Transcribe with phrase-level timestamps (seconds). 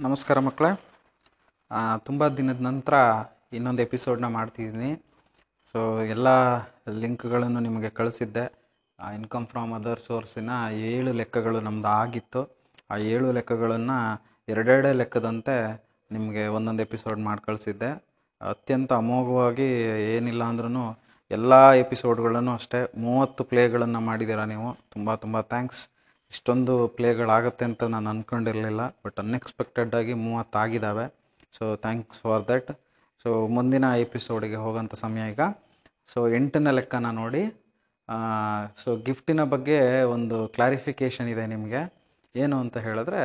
[0.00, 0.68] ನಮಸ್ಕಾರ ಮಕ್ಕಳೇ.
[1.98, 2.94] ತುಂಬ ದಿನದ ನಂತರ
[3.52, 4.90] ಇನ್ನೊಂದು ಎಪಿಸೋಡ್ನ ಮಾಡ್ತಿದ್ದೀನಿ.
[5.74, 6.28] ಸೊ ಎಲ್ಲ
[7.00, 8.44] ಲಿಂಕ್ಗಳನ್ನು ನಿಮಗೆ ಕಳಿಸಿದ್ದೆ.
[8.98, 10.50] ಇನ್ಕಮ್ ಫ್ರಮ್ ಅದರ್ ಸೋರ್ಸಿನ
[10.90, 12.42] ಏಳು ಲೆಕ್ಕಗಳು ನಮ್ಮದು ಆಗಿತ್ತು.
[12.90, 13.98] ಆ ಏಳು ಲೆಕ್ಕಗಳನ್ನು
[14.48, 15.56] ಎರಡೆರಡೇ ಲೆಕ್ಕದಂತೆ
[16.10, 17.90] ನಿಮಗೆ ಒಂದೊಂದು ಎಪಿಸೋಡ್ ಮಾಡಿ ಕಳಿಸಿದ್ದೆ.
[18.40, 19.68] ಅತ್ಯಂತ ಅಮೋಘವಾಗಿ
[20.14, 20.86] ಏನಿಲ್ಲ ಅಂದ್ರೂ
[21.30, 24.70] ಎಲ್ಲ ಎಪಿಸೋಡ್ಗಳನ್ನು ಅಷ್ಟೇ ಮೂವತ್ತು ಪ್ಲೇಗಳನ್ನು ಮಾಡಿದ್ದೀರಾ ನೀವು.
[24.92, 25.82] ತುಂಬ ತುಂಬ ಥ್ಯಾಂಕ್ಸ್
[26.32, 31.06] ಇಷ್ಟೊಂದು ಪ್ಲೇಗಳಾಗತ್ತೆ ಅಂತ ನಾನು ಅಂದ್ಕೊಂಡಿರಲಿಲ್ಲ ಬಟ್ ಅನ್ಎಕ್ಸ್ಪೆಕ್ಟೆಡ್ ಆಗಿ ಮೂವತ್ತಾಗಿದ್ದಾವೆ
[31.56, 32.70] so thanks for that
[33.24, 35.44] so ಮುಂದಿನ ಎಪಿಸೋಡಿಗೆ ಹೋಗೋಂಥ ಸಮಯ ಈಗ.
[36.12, 37.42] ಸೊ ಎಂಟನೇ ಲೆಕ್ಕನ ನೋಡಿ.
[38.82, 41.80] ಸೊ ಗಿಫ್ಟಿನ ಬಗ್ಗೆ ಒಂದು ಕ್ಲಾರಿಫಿಕೇಷನ್ ಇದೆ ನಿಮಗೆ.
[42.34, 43.22] ಏನು ಅಂತ ಹೇಳಿದ್ರೆ,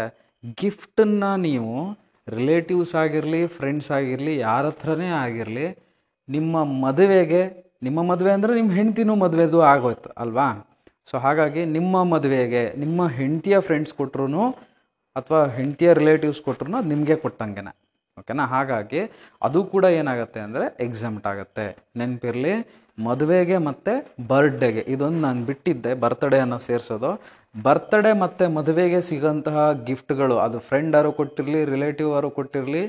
[0.62, 1.76] ಗಿಫ್ಟನ್ನು ನೀವು
[2.28, 5.68] ರಿಲೇಟಿವ್ಸ್ ಆಗಿರಲಿ ಫ್ರೆಂಡ್ಸ್ ಆಗಿರಲಿ, ಯಾರ ಹತ್ರನೇ ಆಗಿರಲಿ,
[6.30, 7.44] ನಿಮ್ಮ ಮದುವೆಗೆ,
[7.84, 10.48] ನಿಮ್ಮ ಮದುವೆ ಅಂದರೆ ನಿಮ್ಮ ಹೆಂಡ್ತಿನೂ ಮದುವೆದು ಆಗೋಯ್ತು, ಅಲ್ವಾ?
[11.08, 14.44] ಸೊ ಹಾಗಾಗಿ ನಿಮ್ಮ ಮದುವೆಗೆ, ನಿಮ್ಮ ಹೆಂಡತಿಯ ಫ್ರೆಂಡ್ಸ್ ಕೊಟ್ರು
[15.20, 17.72] ಅಥವಾ ಹೆಂಡತಿಯ ರಿಲೇಟಿವ್ಸ್ ಕೊಟ್ರು ಅದು ನಿಮಗೆ ಕೊಟ್ಟಂಗೆನೆ.
[18.20, 19.02] ಓಕೆನಾ ಹಾಗಾಗಿ
[19.48, 21.66] ಅದು ಕೂಡ ಏನಾಗುತ್ತೆ ಅಂದರೆ ಎಕ್ಸಮ್ಟ್ ಆಗುತ್ತೆ.
[22.00, 22.54] ನೆನಪಿರಲಿ,
[22.98, 23.94] ಮದುವೆಗೆ ಮತ್ತು
[24.32, 27.12] ಬರ್ಡೇಗೆ ಇದೊಂದು ನಾನು ಬಿಟ್ಟಿದ್ದೆ ಬರ್ತ್ಡೇ ಅನ್ನೋ ಸೇರಿಸೋದು.
[27.66, 29.58] ಬರ್ತ್ಡೇ ಮತ್ತು ಮದುವೆಗೆ ಸಿಗೋಂತಹ
[29.88, 32.84] ಗಿಫ್ಟ್ಗಳು ಅದು ಫ್ರೆಂಡ್ ಯಾರು ಕೊಟ್ಟಿರಲಿ ರಿಲೇಟಿವ್ ಯಾರು ಕೊಟ್ಟಿರಲಿ,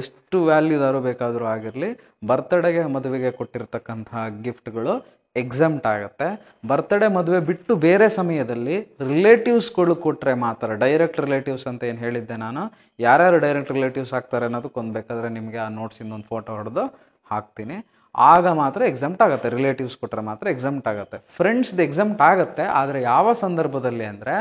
[0.00, 1.90] ಎಷ್ಟು ವ್ಯಾಲ್ಯೂದಾರು ಬೇಕಾದರೂ ಆಗಿರಲಿ
[2.30, 4.94] ಬರ್ತಡೇಗೆ ಮದುವೆಗೆ ಕೊಟ್ಟಿರ್ತಕ್ಕಂತಹ ಗಿಫ್ಟ್ಗಳು
[5.36, 6.28] ಎಕ್ಸಾಮ್ಟ್ ಆಗುತ್ತೆ.
[6.70, 8.76] ಬರ್ತ್ಡೇ ಮದುವೆ ಬಿಟ್ಟು ಬೇರೆ ಸಮಯದಲ್ಲಿ
[9.10, 12.62] ರಿಲೇಟಿವ್ಸ್ಗಳು ಕೊಟ್ಟರೆ ಮಾತ್ರ ಡೈರೆಕ್ಟ್ ರಿಲೇಟಿವ್ಸ್ ಅಂತ ಏನು ಹೇಳಿದ್ದೆ ನಾನು,
[13.06, 16.84] ಯಾರ್ಯಾರು ಡೈರೆಕ್ಟ್ ರಿಲೇಟಿವ್ಸ್ ಆಗ್ತಾರೆ ಅನ್ನೋದಕ್ಕೊಂದು ಬೇಕಾದರೆ ನಿಮಗೆ ಆ ನೋಟ್ಸಿಂದ ಒಂದು ಫೋಟೋ ಹೊಡೆದು
[17.30, 17.78] ಹಾಕ್ತೀನಿ.
[18.14, 21.18] ಆಗ ಮಾತ್ರ ಎಕ್ಸಮ್ಟ್ ಆಗುತ್ತೆ ರಿಲೇಟಿವ್ಸ್ ಕೊಟ್ಟರೆ ಮಾತ್ರ ಎಕ್ಸಮ್ಟ್ ಆಗುತ್ತೆ.
[21.38, 24.36] ಫ್ರೆಂಡ್ಸ್ದು ಎಕ್ಸಮ್ಟ್ ಆಗುತ್ತೆ, ಆದರೆ ಯಾವ ಸಂದರ್ಭದಲ್ಲಿ ಅಂದರೆ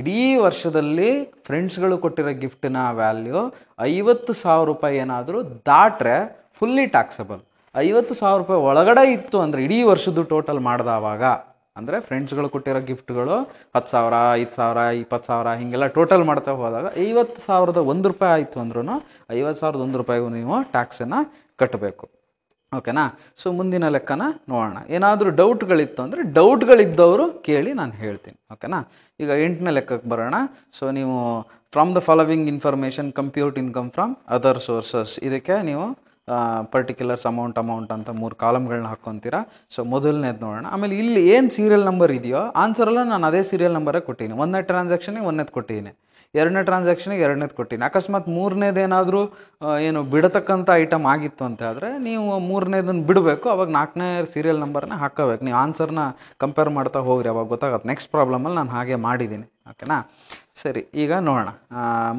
[0.00, 1.10] ಇಡೀ ವರ್ಷದಲ್ಲಿ
[1.46, 3.40] ಫ್ರೆಂಡ್ಸ್ಗಳು ಕೊಟ್ಟಿರೋ ಗಿಫ್ಟಿನ ವ್ಯಾಲ್ಯೂ
[3.92, 5.38] ಐವತ್ತು ಸಾವಿರ ರೂಪಾಯಿ ಏನಾದರೂ
[5.70, 6.16] ದಾಟ್ರೆ
[6.58, 7.40] ಫುಲ್ಲಿ ಟ್ಯಾಕ್ಸಬಲ್
[7.74, 11.24] ಐವತ್ತು ಸಾವಿರ ರೂಪಾಯಿ ಒಳಗಡೆ ಇತ್ತು ಅಂದರೆ ಇಡೀ ವರ್ಷದ್ದು ಟೋಟಲ್ ಮಾಡ್ದವಾಗ
[11.78, 13.36] ಅಂದರೆ ಫ್ರೆಂಡ್ಸ್ಗಳು ಕೊಟ್ಟಿರೋ ಗಿಫ್ಟ್ಗಳು
[13.76, 18.58] ಹತ್ತು ಸಾವಿರ, ಐದು ಸಾವಿರ, ಇಪ್ಪತ್ತು ಸಾವಿರ, ಹೀಗೆಲ್ಲ ಟೋಟಲ್ ಮಾಡ್ತಾ ಹೋದಾಗ ಐವತ್ತು ಸಾವಿರದ ಒಂದು ರೂಪಾಯಿ ಆಯಿತು
[18.64, 18.82] ಅಂದ್ರೂ
[19.38, 21.20] ಐವತ್ತು ಸಾವಿರದ ಒಂದು ರೂಪಾಯಿಗೂ ನೀವು ಟ್ಯಾಕ್ಸನ್ನು
[21.62, 22.06] ಕಟ್ಟಬೇಕು
[22.72, 23.04] ಓಕೆನಾ?
[23.42, 24.76] ಸೊ ಮುಂದಿನ ಲೆಕ್ಕನ ನೋಡೋಣ.
[24.96, 28.36] ಏನಾದರೂ ಡೌಟ್ಗಳಿತ್ತು ಅಂದರೆ ಡೌಟ್ಗಳಿದ್ದವರು ಕೇಳಿ ನಾನು ಹೇಳ್ತೀನಿ.
[28.54, 28.78] ಓಕೆನಾ?
[29.20, 30.36] ಈಗ ಎಂಟನೇ ಲೆಕ್ಕಕ್ಕೆ ಬರೋಣ.
[30.78, 31.16] ಸೊ ನೀವು
[31.74, 35.84] from the following information compute income from other sources ಇದಕ್ಕೆ ನೀವು
[36.74, 39.40] ಪರ್ಟಿಕ್ಯುಲರ್ಸ್ ಅಮೌಂಟ್ ಅಮೌಂಟ್ ಅಂತ ಮೂರು ಕಾಲಮ್ಗಳನ್ನ ಹಾಕ್ಕೊತೀರಾ
[39.76, 40.66] ಸೊ ಮೊದಲನೇದು ನೋಡೋಣ.
[40.74, 44.36] ಆಮೇಲೆ ಇಲ್ಲಿ ಏನು ಸೀರಿಯಲ್ ನಂಬರ್ ಇದೆಯೋ ಆನ್ಸರೆಲ್ಲ ನಾನು ಅದೇ ಸೀರಿಯಲ್ ನಂಬರೇ ಕೊಟ್ಟಿನಿ.
[44.44, 45.92] ಒಂದನೇ ಟ್ರಾನ್ಸಾಕ್ಷನಿಗೆ ಒಂದನೇದು ಕೊಟ್ಟಿದ್ದೀನಿ
[46.34, 47.82] ಎರಡನೇ ಟ್ರಾನ್ಸಾಕ್ಷನಿಗೆ ಎರಡನೇದು ಕೊಟ್ಟಿನಿ.
[47.84, 49.22] ಅಕಸ್ಮಾತ್ ಮೂರನೇದೇನಾದರೂ
[49.86, 53.46] ಏನು ಬಿಡತಕ್ಕಂಥ ಐಟಮ್ ಆಗಿತ್ತು ಅಂತ ಆದರೆ, ನೀವು ಮೂರನೇದನ್ನು ಬಿಡಬೇಕು.
[53.54, 55.42] ಅವಾಗ ನಾಲ್ಕನೇ ಸೀರಿಯಲ್ ನಂಬರ್ನ ಹಾಕೋಬೇಕು.
[55.44, 56.04] ನೀವು ಆನ್ಸರ್ನ
[56.44, 57.28] ಕಂಪೇರ್ ಮಾಡ್ತಾ ಹೋಗ್ರಿ.
[57.28, 57.88] ಅವಾಗ ಗೊತ್ತಾಗತ್ತೆ.
[57.92, 59.98] ನೆಕ್ಸ್ಟ್ ಪ್ರಾಬ್ಲಮಲ್ಲಿ ನಾನು ಹಾಗೆ ಮಾಡಿದ್ದೀನಿ ಓಕೆನಾ
[60.62, 61.50] ಸರಿ, ಈಗ ನೋಡೋಣ.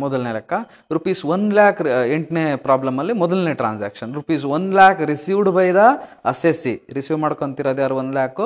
[0.01, 0.53] ಮೊದಲನೇ ಲೆಕ್ಕ.
[0.95, 1.79] ರುಪೀಸ್ ಒನ್ ಲ್ಯಾಕ್
[2.15, 5.83] ಎಂಟನೇ ಪ್ರಾಬ್ಲಮಲ್ಲಿ ಮೊದಲನೇ transaction rupees one lakh received by the
[6.31, 7.97] assessee receive ಮಾಡ್ಕೊಂತಿರೋದು ಯಾರು?
[8.03, 8.45] One lakh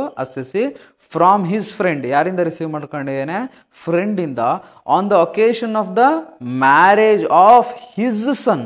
[0.51, 0.63] see
[1.15, 3.37] from his friend ಯಾರಿಂದ ರಿಸೀವ್ ಮಾಡ್ಕೊಂಡಿದ್ದೇನೆ?
[3.85, 4.41] ಫ್ರೆಂಡಿಂದ
[4.95, 6.05] on the occasion of the
[6.65, 8.65] marriage of his son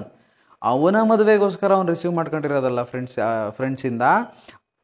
[0.61, 3.17] ಅವನ ಮದುವೆಗೋಸ್ಕರ ಅವ್ನು ರಿಸೀವ್ ಮಾಡ್ಕೊಂಡಿರೋದಲ್ಲ ಫ್ರೆಂಡ್ಸ್
[3.57, 4.03] ಫ್ರೆಂಡ್ಸಿಂದ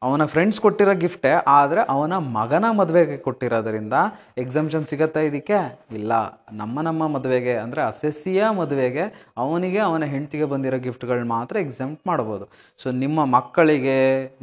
[0.04, 3.94] ಅವನ ಫ್ರೆಂಡ್ಸ್ ಕೊಟ್ಟಿರೋ ಗಿಫ್ಟೇ ಆದರೆ ಅವನ ಮಗನ ಮದುವೆಗೆ ಕೊಟ್ಟಿರೋದರಿಂದ
[4.42, 5.58] ಎಕ್ಸಾಮ್ಷನ್ ಸಿಗತ್ತಾ ಇದಕ್ಕೆ
[5.98, 6.12] ಇಲ್ಲ.
[6.60, 9.04] ನಮ್ಮ ನಮ್ಮ ಮದುವೆಗೆ, ಅಂದರೆ ಅಸೆಸ್ಸಿಯ ಮದುವೆಗೆ
[9.44, 12.44] ಅವನಿಗೆ ಅವನ ಹೆಂಡತಿಗೆ ಬಂದಿರೋ ಗಿಫ್ಟ್ಗಳನ್ನ ಮಾತ್ರ ಎಕ್ಸೆಂಪ್ಟ್ ಮಾಡ್ಬೋದು.
[12.80, 13.96] ಸೊ ನಿಮ್ಮ ಮಕ್ಕಳಿಗೆ,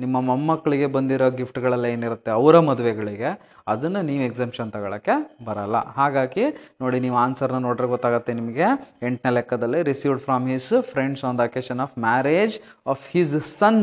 [0.05, 2.31] ನಿಮ್ಮ ಮೊಮ್ಮಕ್ಕಳಿಗೆ ಬಂದಿರೋ ಗಿಫ್ಟ್ಗಳೆಲ್ಲ ಏನಿರುತ್ತೆ?
[2.39, 3.31] ಅವರ ಮದುವೆಗಳಿಗೆ.
[3.73, 5.17] ಅದನ್ನು ನೀವು ಎಕ್ಸೆಂಪ್ಷನ್ ತಗೊಳ್ಳೋಕ್ಕೆ
[5.49, 5.77] ಬರಲ್ಲ.
[5.99, 6.45] ಹಾಗಾಗಿ
[6.81, 8.67] ನೋಡಿ, ನೀವು ಆನ್ಸರ್ನ ನೋಡ್ರೆ ಗೊತ್ತಾಗುತ್ತೆ ನಿಮಗೆ.
[9.09, 12.57] ಎಂಟನೇ ಲೆಕ್ಕದಲ್ಲಿ received from his friends on the occasion of marriage
[12.93, 13.81] of his son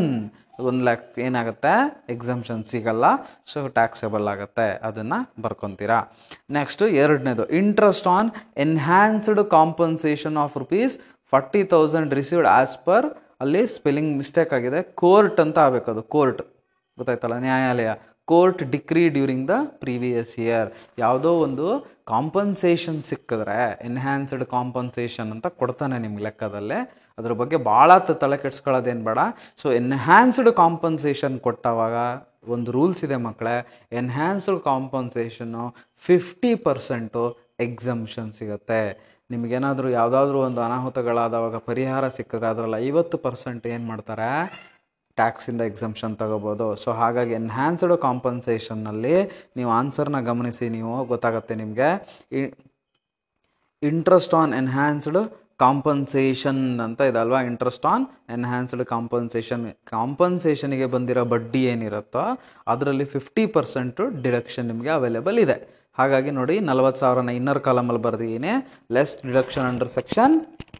[0.61, 2.05] ಒಂದು ಲ್ಯಾಕ್ ಏನಾಗುತ್ತೆ?
[2.09, 3.05] ಎಕ್ಸಾಮ್ಷನ್ ಸಿಗಲ್ಲ.
[3.53, 4.81] ಸೊ ಟ್ಯಾಕ್ಸೆಬಲ್ ಆಗುತ್ತೆ.
[4.83, 6.13] ಅದನ್ನು ಬರ್ಕೊತೀರಾ?
[6.51, 7.47] ನೆಕ್ಸ್ಟು ಎರಡನೇದು.
[7.49, 10.99] Interest on enhanced compensation of rupees
[11.31, 13.07] forty thousand received as per
[13.41, 14.83] ಅಲ್ಲಿ ಸ್ಪೆಲ್ಲಿಂಗ್ ಮಿಸ್ಟೇಕ್ ಆಗಿದೆ.
[14.83, 16.03] ಕೋರ್ಟ್ ಅಂತ ಆಗಬೇಕು ಅದು.
[16.03, 16.43] ಕೋರ್ಟ್
[16.99, 17.35] ಗೊತ್ತಾಯ್ತಲ್ಲ?
[17.35, 17.91] ನ್ಯಾಯಾಲಯ.
[18.25, 21.67] Court decree during the previous year ಯಾವುದೋ ಒಂದು
[22.11, 26.79] ಕಾಂಪನ್ಸೇಷನ್ ಸಿಕ್ಕಿದ್ರೆ ಎನ್ಹ್ಯಾನ್ಸ್ಡ್ ಕಾಂಪನ್ಸೇಷನ್ ಅಂತ ಕೊಡ್ತಾನೆ ನಿಮ್ಗೆ ಲೆಕ್ಕದಲ್ಲೇ.
[27.19, 29.19] ಅದ್ರ ಬಗ್ಗೆ ಭಾಳ ತಲೆ ಕೆಡ್ಸ್ಕೊಳ್ಳೋದೇನು ಬೇಡ.
[29.63, 31.97] ಸೊ ಎನ್ಹ್ಯಾನ್ಸ್ಡ್ ಕಾಂಪನ್ಸೇಷನ್ ಕೊಟ್ಟವಾಗ
[32.55, 33.55] ಒಂದು ರೂಲ್ಸ್ ಇದೆ ಮಕ್ಕಳೇ
[34.01, 35.65] ಎನ್ಹ್ಯಾನ್ಸ್ಡ್ ಕಾಂಪನ್ಸೇಷನ್ನು
[36.09, 37.23] ಫಿಫ್ಟಿ ಪರ್ಸೆಂಟು
[37.67, 38.83] ಎಕ್ಸಮ್ಷನ್ ಸಿಗುತ್ತೆ.
[39.31, 44.31] ನಿಮಗೇನಾದರೂ ಯಾವುದಾದ್ರೂ ಒಂದು ಅನಾಹುತಗಳಾದವಾಗ ಪರಿಹಾರ ಸಿಕ್ಕಿದ್ರೆ ಅದರಲ್ಲಿ ಐವತ್ತು ಪರ್ಸೆಂಟ್ ಏನು ಮಾಡ್ತಾರೆ?
[45.19, 46.67] ಟ್ಯಾಕ್ಸಿಂದ ಎಕ್ಸಮ್ಷನ್ ತಗೋಬೋದು.
[46.83, 49.17] ಸೊ ಹಾಗಾಗಿ ಎನ್ಹ್ಯಾನ್ಸ್ಡ್ ಕಾಂಪನ್ಸೇಷನ್ನಲ್ಲಿ
[49.59, 51.91] ನೀವು ಆನ್ಸರ್ನ ಗಮನಿಸಿ, ನೀವು ಗೊತ್ತಾಗುತ್ತೆ ನಿಮಗೆ.
[53.83, 55.21] ಇಂಟ್ರೆಸ್ಟ್ ಆನ್ ಎನ್ಹ್ಯಾನ್ಸ್ಡ್
[55.65, 58.05] ಕಾಂಪನ್ಸೇಷನ್ ಅಂತ ಇದಲ್ವಾ ಇಂಟ್ರೆಸ್ಟ್ ಆನ್
[58.37, 62.25] ಎನ್ಹ್ಯಾನ್ಸ್ಡ್ ಕಾಂಪನ್ಸೇಷನ್ ಕಾಂಪನ್ಸೇಷನಿಗೆ ಬಂದಿರೋ ಬಡ್ಡಿ ಏನಿರುತ್ತೋ,
[62.73, 65.57] ಅದರಲ್ಲಿ ಫಿಫ್ಟಿ ಪರ್ಸೆಂಟು ಡಿಡಕ್ಷನ್ ನಿಮಗೆ ಅವೈಲೇಬಲ್ ಇದೆ.
[65.99, 68.53] ಹಾಗಾಗಿ ನೋಡಿ, ನಲವತ್ತು ಸಾವಿರನ ಇನ್ನರ್ ಕಾಲಮಲ್ಲಿ ಬರೆದಿದ್ದೀನಿ.
[68.97, 70.35] Less deduction under section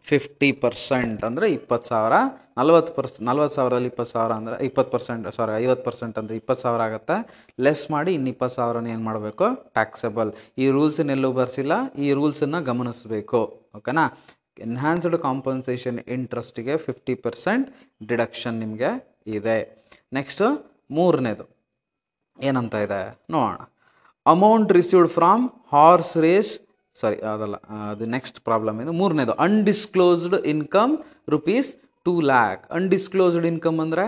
[0.09, 2.15] fifty percent ಅಂದರೆ ಇಪ್ಪತ್ತು ಸಾವಿರ,
[2.59, 6.81] ನಲ್ವತ್ತು ಪರ್ಸ್, ನಲ್ವತ್ತು ಸಾವಿರದಲ್ಲಿ ಇಪ್ಪತ್ತು ಸಾವಿರ ಅಂದರೆ ಇಪ್ಪತ್ತು ಪರ್ಸೆಂಟ್ ಸಾರಿ ಐವತ್ತು ಪರ್ಸೆಂಟ್ ಅಂದರೆ ಇಪ್ಪತ್ತು ಸಾವಿರ
[6.87, 7.17] ಆಗುತ್ತೆ.
[7.65, 9.47] ಲೆಸ್ ಮಾಡಿ ಇನ್ನು ಇಪ್ಪತ್ತು ಸಾವಿರನ ಏನು ಮಾಡಬೇಕು?
[9.77, 10.31] ಟ್ಯಾಕ್ಸಬಲ್
[10.63, 11.73] ಈ ರೂಲ್ಸನ್ನೆಲ್ಲೂ ಬರ್ಸಿಲ್ಲ,
[12.05, 13.41] ಈ ರೂಲ್ಸನ್ನು ಗಮನಿಸಬೇಕು.
[13.79, 14.05] ಓಕೆನಾ
[14.67, 17.67] ಎನ್ಹ್ಯಾನ್ಸ್ಡ್ ಕಾಂಪನ್ಸೇಷನ್ ಇಂಟ್ರೆಸ್ಟಿಗೆ ಫಿಫ್ಟಿ ಪರ್ಸೆಂಟ್
[18.09, 18.91] ಡಿಡಕ್ಷನ್ ನಿಮಗೆ
[19.37, 19.59] ಇದೆ.
[20.17, 20.47] ನೆಕ್ಸ್ಟು
[20.97, 21.45] ಮೂರನೇದು.
[22.37, 23.01] ಏನಂತ ಇದೆ?
[23.35, 23.57] ನೋಡೋಣ.
[24.25, 26.51] Amount received from horse race
[26.95, 27.57] sorry ಅದಲ್ಲ.
[27.91, 28.93] ಅದು ನೆಕ್ಸ್ಟ್ ಪ್ರಾಬ್ಲಮ್ ಇದು.
[29.01, 30.93] ಮೂರನೇದು undisclosed income
[31.35, 31.69] rupees
[32.05, 34.05] two lakh undisclosed income ಅಂದರೆ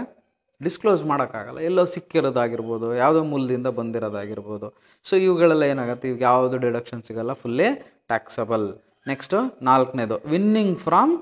[0.61, 1.59] ಡಿಸ್ಕ್ಲೋಸ್ ಮಾಡೋಕ್ಕಾಗಲ್ಲ.
[1.69, 4.67] ಎಲ್ಲೋ ಸಿಕ್ಕಿರೋದಾಗಿರ್ಬೋದು, ಯಾವುದೋ ಮೂಲದಿಂದ ಬಂದಿರೋದಾಗಿರ್ಬೋದು.
[5.05, 6.07] ಸೊ ಇವುಗಳೆಲ್ಲ ಏನಾಗುತ್ತೆ?
[6.11, 7.67] ಇವಾಗ ಯಾವುದು ಡಿಡಕ್ಷನ್ ಸಿಗಲ್ಲ ಫುಲ್ಲಿ
[8.11, 8.65] ಟ್ಯಾಕ್ಸಬಲ್
[9.11, 9.37] ನೆಕ್ಸ್ಟು
[9.69, 11.13] ನಾಲ್ಕನೇದು winning from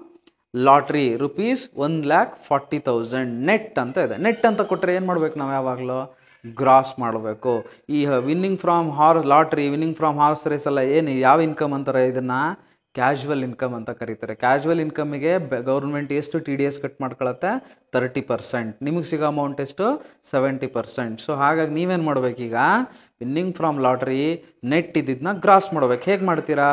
[0.53, 4.15] lottery rupees one lakh forty thousand net ಅಂತ ಇದೆ.
[4.25, 5.99] ನೆಟ್ ಅಂತ ಕೊಟ್ಟರೆ ಏನು ಮಾಡ್ಬೇಕು ನಾವು ಯಾವಾಗಲೂ?
[6.59, 7.53] ಗ್ರಾಸ್ ಮಾಡಬೇಕು.
[7.97, 7.99] ಈ
[8.29, 12.41] winning from horse lottery winning from horse race ಎಲ್ಲ ಏನು, ಯಾವ ಇನ್ಕಮ್ ಅಂತಾರೆ ಇದನ್ನು?
[12.97, 14.33] ಕ್ಯಾಶುವಲ್ ಇನ್ಕಮ್ ಅಂತ ಕರೀತಾರೆ.
[14.43, 15.33] ಕ್ಯಾಶುವಲ್ ಇನ್ಕಮಿಗೆ
[15.69, 17.51] ಗೌರ್ಮೆಂಟ್ ಎಷ್ಟು ಟಿ ಡಿ ಎಸ್ ಕಟ್ ಮಾಡ್ಕೊಳತ್ತೆ?
[17.95, 19.85] ತರ್ಟಿ ಪರ್ಸೆಂಟ್ ನಿಮಗೆ ಸಿಗೋ ಅಮೌಂಟ್ ಎಷ್ಟು?
[20.31, 22.55] ಸೆವೆಂಟಿ ಪರ್ಸೆಂಟ್ ಸೊ ಹಾಗಾಗಿ ನೀವೇನು ಮಾಡ್ಬೇಕೀಗ?
[23.21, 24.19] ವಿನ್ನಿಂಗ್ ಫ್ರಾಮ್ ಲಾಟ್ರಿ
[24.73, 26.03] ನೆಟ್ ಇದ್ದಿದ್ದನ್ನ ಗ್ರಾಸ್ ಮಾಡ್ಬೇಕು.
[26.11, 26.69] ಹೇಗೆ ಮಾಡ್ತೀರಾ?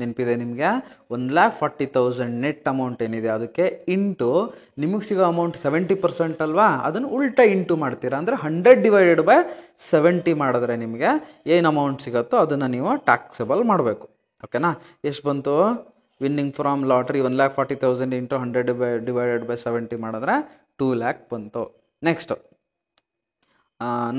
[0.00, 0.70] ನೆನಪಿದೆ ನಿಮಗೆ?
[1.14, 3.64] One lakh forty thousand net amount ಏನಿದೆ ಅದಕ್ಕೆ
[3.94, 4.28] ಇಂಟು
[4.82, 6.68] ನಿಮಗೆ ಸಿಗೋ ಅಮೌಂಟ್ ಸೆವೆಂಟಿ ಪರ್ಸೆಂಟ್ ಅಲ್ವಾ?
[6.88, 8.18] ಅದನ್ನು ಉಲ್ಟಾ ಇಂಟು ಮಾಡ್ತೀರಾ?
[8.22, 9.38] ಅಂದರೆ ಹಂಡ್ರೆಡ್ ಡಿವೈಡೆಡ್ ಬೈ
[9.92, 11.10] ಸೆವೆಂಟಿ ಮಾಡಿದ್ರೆ ನಿಮಗೆ
[11.56, 14.08] ಏನು ಅಮೌಂಟ್ ಸಿಗುತ್ತೋ ಅದನ್ನು ನೀವು ಟ್ಯಾಕ್ಸಬಲ್ ಮಾಡಬೇಕು.
[14.46, 14.72] ಓಕೆನಾ
[15.10, 15.54] ಎಷ್ಟು ಬಂತು?
[16.20, 18.72] Winning from lottery one lakh forty thousand into hundred
[19.08, 20.36] divided by seventy ಮಾಡಿದ್ರೆ
[20.80, 21.64] ಟೂ ಲ್ಯಾಕ್ ಬಂತು.
[22.08, 22.36] ನೆಕ್ಸ್ಟು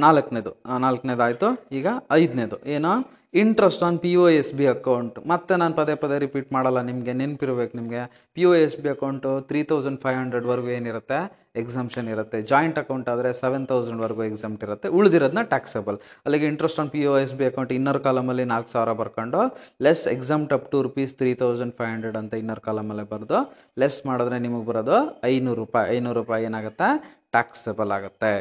[0.06, 0.52] ನಾಲ್ಕನೇದು.
[0.86, 1.50] ನಾಲ್ಕನೇದು ಆಯಿತು
[1.80, 1.88] ಈಗ
[2.22, 2.58] ಐದನೇದು.
[2.76, 2.94] ಏನು?
[3.42, 7.74] Interest on P O S B account ಮತ್ತೆ ನಾನು ಪದೇ ಪದೇ ರಿಪೀಟ್ ಮಾಡಲ್ಲ, ನಿಮಗೆ ನೆನಪಿರ್ಬೇಕು
[7.80, 8.02] ನಿಮಗೆ.
[8.36, 11.20] P O S B account three thousand five ಹಂಡ್ರೆಡ್ವರೆಗೂ ಏನಿರುತ್ತೆ?
[11.62, 12.38] ಎಕ್ಸಾಮ್ಷನ್ ಇರುತ್ತೆ.
[12.52, 14.88] ಜಾಯಿಂಟ್ ಅಕೌಂಟ್ ಆದರೆ ಸೆವೆನ್ ತೌಸಂಡ್ವರೆಗೂ ಎಕ್ಸಾಮ್ಟ್ ಇರುತ್ತೆ.
[14.98, 19.42] ಉಳಿದಿರೋದನ್ನ ಟ್ಯಾಕ್ಸಬಲ್ ಅಲ್ಲಿಗೆ interest on P O S B account inner ಕಾಲಮಲ್ಲಿ ನಾಲ್ಕು ಸಾವಿರ ಬರ್ಕೊಂಡು
[19.88, 23.40] less exempt up to rupees three thousand five hundred ಅಂತ ಇನ್ನರ್ ಕಾಲಮಲ್ಲೇ ಬರೆದು
[23.84, 24.98] ಲೆಸ್ ಮಾಡಿದ್ರೆ ನಿಮಗೆ ಬರೋದು
[25.34, 25.88] ಐನೂರು ರೂಪಾಯಿ.
[25.98, 26.90] ಐನೂರು ರೂಪಾಯಿ ಏನಾಗುತ್ತೆ?
[27.36, 28.36] ಟ್ಯಾಕ್ಸಬಲ್ ಆಗುತ್ತೆ.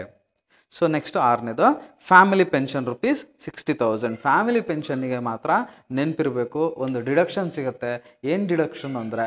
[0.79, 1.67] ಸೊ ನೆಕ್ಸ್ಟ್ ಆರನೇದು
[2.11, 5.51] family pension rupees sixty thousand family ಪೆನ್ಷನ್ನಿಗೆ ಮಾತ್ರ
[5.99, 7.93] ನೆನಪಿರಬೇಕು, ಒಂದು ಡಿಡಕ್ಷನ್ ಸಿಗುತ್ತೆ.
[8.33, 9.27] ಏನು ಡಿಡಕ್ಷನ್ ಅಂದರೆ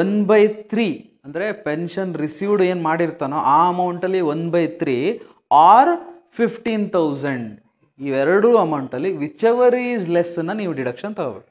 [0.00, 0.42] ಒನ್ ಬೈ
[0.72, 0.88] ತ್ರೀ
[1.26, 4.96] ಅಂದರೆ ಪೆನ್ಷನ್ ರಿಸೀವ್ಡ್ ಏನು ಮಾಡಿರ್ತಾನೋ, ಆ ಅಮೌಂಟಲ್ಲಿ one by three
[5.70, 5.92] or
[6.40, 7.48] fifteen thousand
[8.00, 11.48] ಇವೆರಡೂ ಅಮೌಂಟಲ್ಲಿ ವಿಚ್ ಎವರ್ ಈಸ್ ಲೆಸ್ಸನ್ನು ನೀವು ಡಿಡಕ್ಷನ್ ತಗೋಬೇಕು.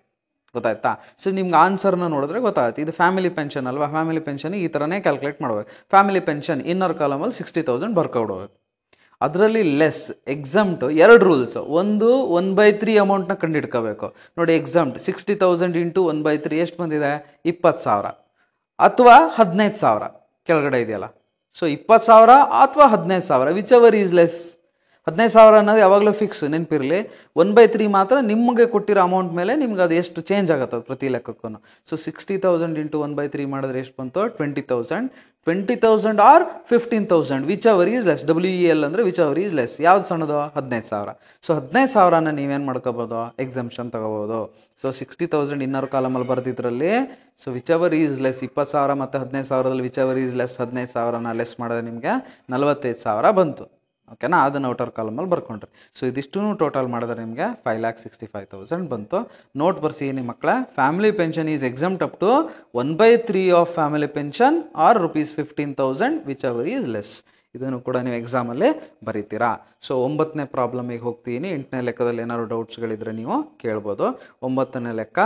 [0.56, 0.92] ಗೊತ್ತಾಯ್ತಾ?
[1.22, 2.82] ಸೊ ನಿಮ್ಗೆ ಆನ್ಸರ್ನ ನೋಡಿದ್ರೆ ಗೊತ್ತಾಗುತ್ತೆ.
[2.86, 3.88] ಇದು ಫ್ಯಾಮಿಲಿ ಪೆನ್ಷನ್ ಅಲ್ವಾ?
[3.96, 5.70] ಫ್ಯಾಮಿಲಿ ಪೆನ್ಷನ್ ಈ ಥರನೇ ಕ್ಯಾಲ್ಕುಲೇಟ್ ಮಾಡ್ಬೇಕು.
[5.94, 8.56] ಫ್ಯಾಮಿಲಿ ಪೆನ್ಷನ್ ಇನ್ನರ್ ಕಾಲಮಲ್ಲಿ ಸಿಕ್ಸ್ಟಿ ತೌಸಂಡ್ ಬರ್ಕೊಬಿಡ್ಬೇಕು
[9.26, 10.04] ಅದರಲ್ಲಿ ಲೆಸ್
[10.34, 12.10] ಎಕ್ಸಾಮ್ಟ್ ಎರಡು ರೂಲ್ಸ್ ಒಂದು
[12.40, 14.08] ಒನ್ ಬೈ ತ್ರೀ ಅಮೌಂಟ್ನ ಕಂಡಿಡ್ಕೋಬೇಕು.
[14.40, 17.14] ನೋಡಿ exempt sixty thousand into one by three ಎಷ್ಟು ಬಂದಿದೆ?
[17.52, 18.10] ಇಪ್ಪತ್ತು ಸಾವಿರ.
[18.80, 20.04] ಅಥವಾ ಹದಿನೈದು ಸಾವಿರ.
[20.50, 21.08] ಕೆಳಗಡೆ ಇದೆಯಲ್ಲ.
[21.60, 22.32] ಸೊ ಇಪ್ಪತ್ತು ಸಾವಿರ
[22.66, 23.50] ಅಥವಾ ಹದಿನೈದು ಸಾವಿರ.
[23.60, 24.38] ವಿಚ್ ಎವರ್ ಈಸ್ ಲೆಸ್
[25.08, 26.98] ಹದಿನೈದು ಸಾವಿರ ಅನ್ನೋದು ಯಾವಾಗಲೂ ಫಿಕ್ಸ್ ನೆನಪಿರಲಿ.
[27.42, 31.50] ಒನ್ ಬೈ ತ್ರೀ ಮಾತ್ರ ನಿಮಗೆ ಕೊಟ್ಟಿರೋ ಅಮೌಂಟ್ ಮೇಲೆ ನಿಮ್ಗೆ ಅದು ಎಷ್ಟು ಚೇಂಜ್ ಆಗುತ್ತೆ ಪ್ರತಿ ಲೆಕ್ಕಕ್ಕೂ
[31.90, 34.24] so sixty thousand into one by three ಮಾಡಿದ್ರೆ ಎಷ್ಟು ಬಂತು?
[34.38, 35.10] Twenty thousand
[35.48, 39.54] twenty thousand or fifteen thousand whichever is less W E L ಅಂದರೆ ವಿಚ್ ಅವರ್ ಈಸ್
[39.60, 40.40] ಲೆಸ್ ಯಾವ್ದು ಸಣ್ಣದು?
[40.56, 41.12] ಹದಿನೈದು ಸಾವಿರ.
[41.46, 43.20] ಸೊ ಹದಿನೈದು ಸಾವಿರನ ನೀವೇನು ಮಾಡ್ಕೋಬೋದು?
[43.46, 44.40] ಎಕ್ಸಾಮ್ಷನ್ ತಗೋಬೋದು.
[44.82, 46.92] ಸೊ ಸಿಕ್ಸ್ಟಿ ತೌಸಂಡ್ ಇನ್ನರ್ ಕಾಲಮಲ್ಲಿ ಬರ್ತಿದ್ರಲ್ಲಿ
[47.44, 50.94] so which our is less ಇಪ್ಪತ್ತು ಸಾವಿರ ಮತ್ತು ಹದಿನೈದು ಸಾವಿರದಲ್ಲಿ ವಿಚ್ ಅವರ್ ಈಸ್ ಲೆಸ್ ಹದಿನೈದು
[50.98, 52.14] ಸಾವಿರನ ಲೆಸ್ ಮಾಡಿದ್ರೆ ನಿಮಗೆ
[52.56, 53.66] ನಲವತ್ತೈದು ಸಾವಿರ ಬಂತು.
[54.14, 55.70] ಓಕೆನಾ ಅದನ್ನು ಔಟರ್ ಕಾಲಮಲ್ಲಿ ಬರ್ಕೊಂಡ್ರಿ.
[55.98, 59.20] ಸೊ ಇದಿಷ್ಟು ಟೋಟಲ್ ಮಾಡಿದ್ರೆ ನಿಮಗೆ five lakh sixty five thousand ಬಂತು.
[59.64, 62.32] ನೋಟ್ ಬರ್ಸಿ ನಿಮ್ಮ ಮಕ್ಕಳ family pension is exempt up to
[62.82, 64.58] one by three of family pension
[64.88, 66.20] or rupees fifteen thousand
[66.52, 67.16] whichever is less
[67.56, 68.70] ಇದನ್ನು ಕೂಡ ನೀವು ಎಕ್ಸಾಮಲ್ಲಿ
[69.08, 69.52] ಬರೀತೀರಾ.
[69.86, 71.48] ಸೊ ಒಂಬತ್ತನೇ ಪ್ರಾಬ್ಲಮಿಗೆ ಹೋಗ್ತೀನಿ.
[71.58, 74.08] ಎಂಟನೇ ಲೆಕ್ಕದಲ್ಲಿ ಏನಾದ್ರು ಡೌಟ್ಸ್ಗಳಿದ್ರೆ ನೀವು ಕೇಳ್ಬೋದು.
[74.48, 75.20] ಒಂಬತ್ತನೇ ಲೆಕ್ಕ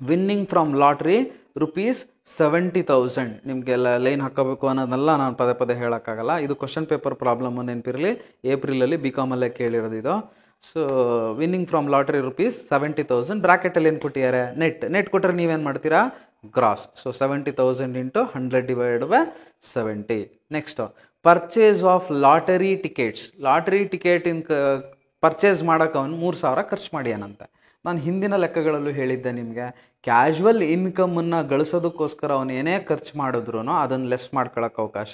[0.00, 1.16] winning from lottery
[1.62, 2.00] rupees
[2.38, 6.32] seventy thousand ನಿಮಗೆಲ್ಲ ಲೈನ್ ಹಾಕೋಬೇಕು ಅನ್ನೋದನ್ನೆಲ್ಲ ನಾನು ಪದೇ ಪದೇ ಹೇಳೋಕ್ಕಾಗಲ್ಲ.
[6.44, 8.12] ಇದು ಕ್ವಶನ್ ಪೇಪರ್ ಪ್ರಾಬ್ಲಮ್ ನೆನಪಿರಲಿ.
[8.52, 10.14] ಏಪ್ರಿಲಲ್ಲಿ ಬಿ ಕಾಮಲ್ಲೇ ಕೇಳಿರೋದು ಇದು.
[10.64, 10.80] So
[11.40, 14.42] winning from lottery rupees seventy thousand ಬ್ರಾಕೆಟಲ್ಲಿ ಏನು ಕೊಟ್ಟಿದ್ದಾರೆ?
[14.62, 16.00] ನೆಟ್ ನೆಟ್ ಕೊಟ್ಟರೆ ನೀವೇನು ಮಾಡ್ತೀರಾ?
[16.56, 19.20] Gross so seventy thousand into hundred divide by
[19.74, 20.20] seventy
[20.56, 20.84] next
[21.24, 24.40] purchase of lottery tickets lottery ticket in
[25.22, 27.46] purchase ಮಾಡೋಕೆ ಅವನು ಮೂರು ಸಾವಿರ ಖರ್ಚು ಮಾಡ್ಯಾನಂತೆ
[27.86, 29.66] ನಾನು ಹಿಂದಿನ ಲೆಕ್ಕಗಳಲ್ಲೂ ಹೇಳಿದ್ದೆ ನಿಮಗೆ.
[30.06, 35.12] ಕ್ಯಾಶುವಲ್ ಇನ್ಕಮನ್ನು ಗಳಿಸೋದಕ್ಕೋಸ್ಕರ ಅವನು ಏನೇ ಖರ್ಚು ಮಾಡಿದ್ರು ಅದನ್ನು ಲೆಸ್ ಮಾಡ್ಕೊಳಕ್ಕೆ ಅವಕಾಶ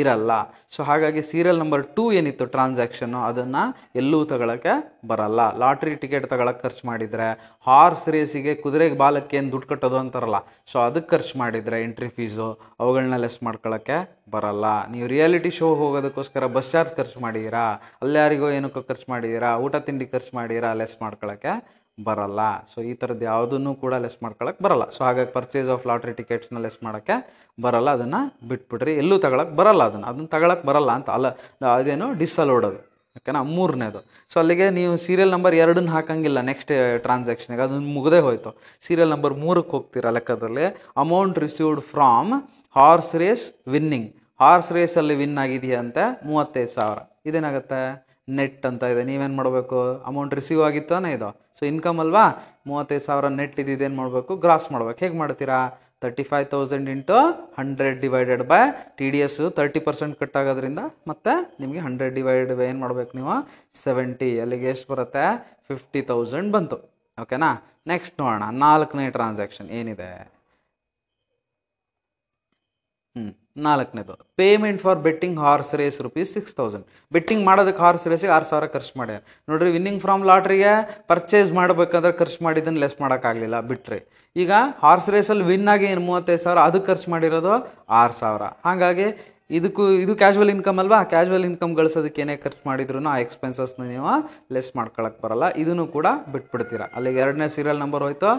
[0.00, 0.32] ಇರಲ್ಲ.
[0.74, 3.62] ಸೊ ಹಾಗಾಗಿ ಸೀರಿಯಲ್ ನಂಬರ್ ಟೂ ಏನಿತ್ತು ಟ್ರಾನ್ಸಾಕ್ಷನ್ನು ಅದನ್ನು
[4.00, 4.74] ಎಲ್ಲೂ ತಗೊಳಕ್ಕೆ
[5.10, 5.40] ಬರಲ್ಲ.
[5.62, 7.28] ಲಾಟ್ರಿ ಟಿಕೆಟ್ ತಗೊಳಕ್ಕೆ ಖರ್ಚು ಮಾಡಿದರೆ
[7.66, 10.40] ಹಾರ್ಸ್ ರೇಸಿಗೆ ಕುದುರೆಗೆ ಬಾಲಕ್ಕೆ ಏನು ದುಡ್ಡು ಕಟ್ಟೋದು ಅಂತಾರಲ್ಲ
[10.72, 12.48] ಸೊ ಅದಕ್ಕೆ ಖರ್ಚು ಮಾಡಿದರೆ ಎಂಟ್ರಿ ಫೀಸು
[12.82, 13.98] ಅವುಗಳನ್ನ ಲೆಸ್ ಮಾಡ್ಕೊಳ್ಳೋಕ್ಕೆ
[14.36, 14.64] ಬರಲ್ಲ.
[14.94, 17.66] ನೀವು ರಿಯಾಲಿಟಿ ಶೋ ಹೋಗೋದಕ್ಕೋಸ್ಕರ ಬಸ್ ಚಾರ್ಜ್ ಖರ್ಚು ಮಾಡಿದ್ದೀರಾ
[18.04, 21.54] ಅಲ್ಲಾರಿಗೋ ಏನಕ್ಕೋ ಖರ್ಚು ಮಾಡಿದ್ದೀರಾ ಊಟ ತಿಂಡಿ ಖರ್ಚು ಮಾಡಿದ್ದೀರಾ ಲೆಸ್ ಮಾಡ್ಕೊಳ್ಳೋಕ್ಕೆ
[22.00, 22.40] ಬರಲ್ಲ.
[22.74, 24.90] ಸೊ ಈ ಥರದ್ದು ಯಾವುದನ್ನು ಕೂಡ ಲೆಸ್ ಮಾಡ್ಕೊಳಕ್ಕೆ ಬರಲ್ಲ.
[24.90, 27.16] ಸೊ ಹಾಗಾಗಿ ಪರ್ಚೇಸ್ ಆಫ್ ಲಾಟ್ರಿ ಟಿಕೆಟ್ಸ್ನ ಲೆಸ್ ಮಾಡೋಕ್ಕೆ
[27.62, 27.90] ಬರಲ್ಲ.
[27.90, 30.06] ಅದನ್ನು ಬಿಟ್ಬಿಡ್ರಿ ಎಲ್ಲೂ ತಗೊಳಕ್ಕೆ ಬರಲ್ಲ ಅದನ್ನು.
[30.06, 31.10] ಅದನ್ನು ತಗೊಳಕ್ಕೆ ಬರಲ್ಲ ಅಂತ.
[31.10, 31.28] ಅಲ್ಲ,
[31.74, 32.64] ಅದೇನು ಡಿಸಲೋಡ್
[33.16, 33.42] ಓಕೆನಾ?
[33.42, 34.00] ಮೂರನೇದು.
[34.32, 38.58] ಸೊ ಅಲ್ಲಿಗೆ ನೀವು ಸೀರಿಯಲ್ ನಂಬರ್ ಎರಡನ್ನ ಹಾಕಂಗಿಲ್ಲ ನೆಕ್ಸ್ಟ್ ಟ್ರಾನ್ಸಾಕ್ಷನ್ಗೆ ಅದನ್ನು ಮುಗದೇ ಹೋಯಿತು.
[38.86, 40.82] ಸೀರಿಯಲ್ ನಂಬರ್ ಮೂರಕ್ಕೆ ಹೋಗ್ತೀರಾ ಲೆಕ್ಕದಲ್ಲಿ?
[40.96, 42.32] Amount received from
[42.76, 46.98] horse race winning horse ರೇಸಲ್ಲಿ win ಆಗಿದೆಯಂತೆ ಮೂವತ್ತೈದು ಸಾವಿರ.
[47.26, 48.11] ಇದೇನಾಗುತ್ತೆ?
[48.28, 49.04] ನೆಟ್ ಅಂತ ಇದೆ.
[49.04, 50.02] ನೀವೇನು ಮಾಡಬೇಕು?
[50.04, 51.30] ಅಮೌಂಟ್ ರಿಸೀವ್ ಆಗಿತ್ತಾನೆ ಇದು.
[51.58, 52.24] ಸೊ ಇನ್ಕಮ್ ಅಲ್ವಾ?
[52.66, 54.36] ಮೂವತ್ತೈದು ಸಾವಿರ ನೆಟ್ ಇದೇನು ಮಾಡಬೇಕು?
[54.36, 54.98] ಗ್ರಾಸ್ ಮಾಡ್ಬೇಕು.
[55.04, 55.78] ಹೇಗೆ ಮಾಡ್ತೀರಾ?
[56.02, 57.18] Thirty five thousand into
[57.58, 58.60] hundred divided by
[58.96, 63.34] T D S thirty percent cut ಆಗೋದ್ರಿಂದ ಮತ್ತೆ ನಿಮಗೆ ಹಂಡ್ರೆಡ್ ಡಿವೈಡೆಡ್ ಬೈ ಏನು ಮಾಡ್ಬೇಕು ನೀವು?
[63.74, 65.24] ಸೆವೆಂಟಿ ಅಲ್ಲಿಗೆ ಎಷ್ಟು ಬರುತ್ತೆ?
[65.68, 66.78] ಫಿಫ್ಟಿ ತೌಸಂಡ್ ಬಂತು.
[67.20, 67.50] ಓಕೆನಾ
[67.86, 68.42] ನೆಕ್ಸ್ಟ್ ನೋಡೋಣ.
[68.50, 70.10] ನಾಲ್ಕನೇ ಟ್ರಾನ್ಸಾಕ್ಷನ್ ಏನಿದೆ?
[73.16, 78.46] ಹ್ಞೂ ನಾಲ್ಕನೇದು payment for betting horse race rupees six thousand betting ಮಾಡೋದಕ್ಕೆ ಹಾರ್ಸ್ ರೇಸಿಗೆ ಆರು
[78.50, 79.20] ಸಾವಿರ ಖರ್ಚು ಮಾಡ್ಯಾರ.
[79.50, 80.72] ನೋಡ್ರಿ ವಿನ್ನಿಂಗ್ ಫ್ರಮ್ ಲಾಟ್ರಿಗೆ
[81.12, 84.00] ಪರ್ಚೇಸ್ ಮಾಡಬೇಕಂದ್ರೆ ಖರ್ಚು ಮಾಡಿದ್ದನ್ನು ಲೆಸ್ ಮಾಡೋಕ್ಕಾಗಲಿಲ್ಲ ಬಿಟ್ರಿ.
[84.36, 87.54] ಈಗ ಹಾರ್ಸ್ ರೇಸಲ್ಲಿ ವಿನ್ ಆಗಿ ಏನು ಮೂವತ್ತೈದು ಸಾವಿರ ಅದಕ್ಕೆ ಖರ್ಚು ಮಾಡಿರೋದು
[88.00, 88.42] ಆರು ಸಾವಿರ.
[88.68, 89.08] ಹಾಗಾಗಿ
[89.58, 90.98] ಇದಕ್ಕೂ, ಇದು ಕ್ಯಾಶುವಲ್ ಇನ್ಕಮ್ ಅಲ್ವಾ?
[91.12, 94.12] ಕ್ಯಾಶುವಲ್ ಇನ್ಕಮ್ ಗಳಿಸೋದಕ್ಕೆ ಏನೇ ಖರ್ಚು ಮಾಡಿದ್ರು ಆ ಎಕ್ಸ್ಪೆನ್ಸಸ್ನ ನೀವು
[94.54, 95.46] ಲೆಸ್ ಮಾಡ್ಕೊಳಕ್ಕೆ ಬರಲ್ಲ.
[95.62, 96.86] ಇದನ್ನು ಕೂಡ ಬಿಟ್ಬಿಡ್ತೀರಾ?
[96.96, 98.30] ಅಲ್ಲಿಗೆ ಎರಡನೇ ಸೀರಿಯಲ್ ನಂಬರ್ ಹೋಯ್ತು,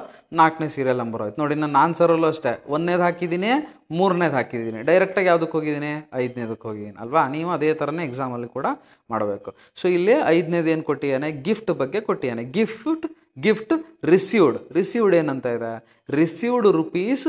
[0.41, 1.39] ನಾಲ್ಕನೇ ಸೀರಿಯಲ್ ನಂಬರ್ ಹೋಯ್ತು.
[1.43, 2.53] ನೋಡಿ ನಾನು ಆನ್ಸರಲ್ಲೂ ಅಷ್ಟೇ.
[2.75, 3.51] ಒಂದನೇದು ಹಾಕಿದ್ದೀನಿ,
[3.99, 4.81] ಮೂರನೇದು ಹಾಕಿದ್ದೀನಿ.
[4.91, 5.93] ಡೈರೆಕ್ಟಾಗಿ ಯಾವುದಕ್ಕೆ ಹೋಗಿದ್ದೀನಿ?
[6.23, 7.23] ಐದನೇದಕ್ಕೆ ಹೋಗಿದ್ದೀನಿ, ಅಲ್ವಾ?
[7.35, 8.67] ನೀವು ಅದೇ ಥರನೇ ಎಕ್ಸಾಮಲ್ಲಿ ಕೂಡ
[9.13, 9.51] ಮಾಡಬೇಕು.
[9.81, 13.07] ಸೊ ಇಲ್ಲಿ ಐದನೇದು ಏನು ಕೊಟ್ಟಿದ್ದಾನೆ ಗಿಫ್ಟ್ ಬಗ್ಗೆ ಕೊಟ್ಟಿದ್ದಾನೆ ಗಿಫ್ಟ್
[13.45, 13.73] ಗಿಫ್ಟ್
[14.13, 15.71] ರಿಸೀವ್ಡ್ ರಿಸೀವ್ಡ್ ಏನಂತ ಇದೆ?
[16.19, 17.27] Received rupees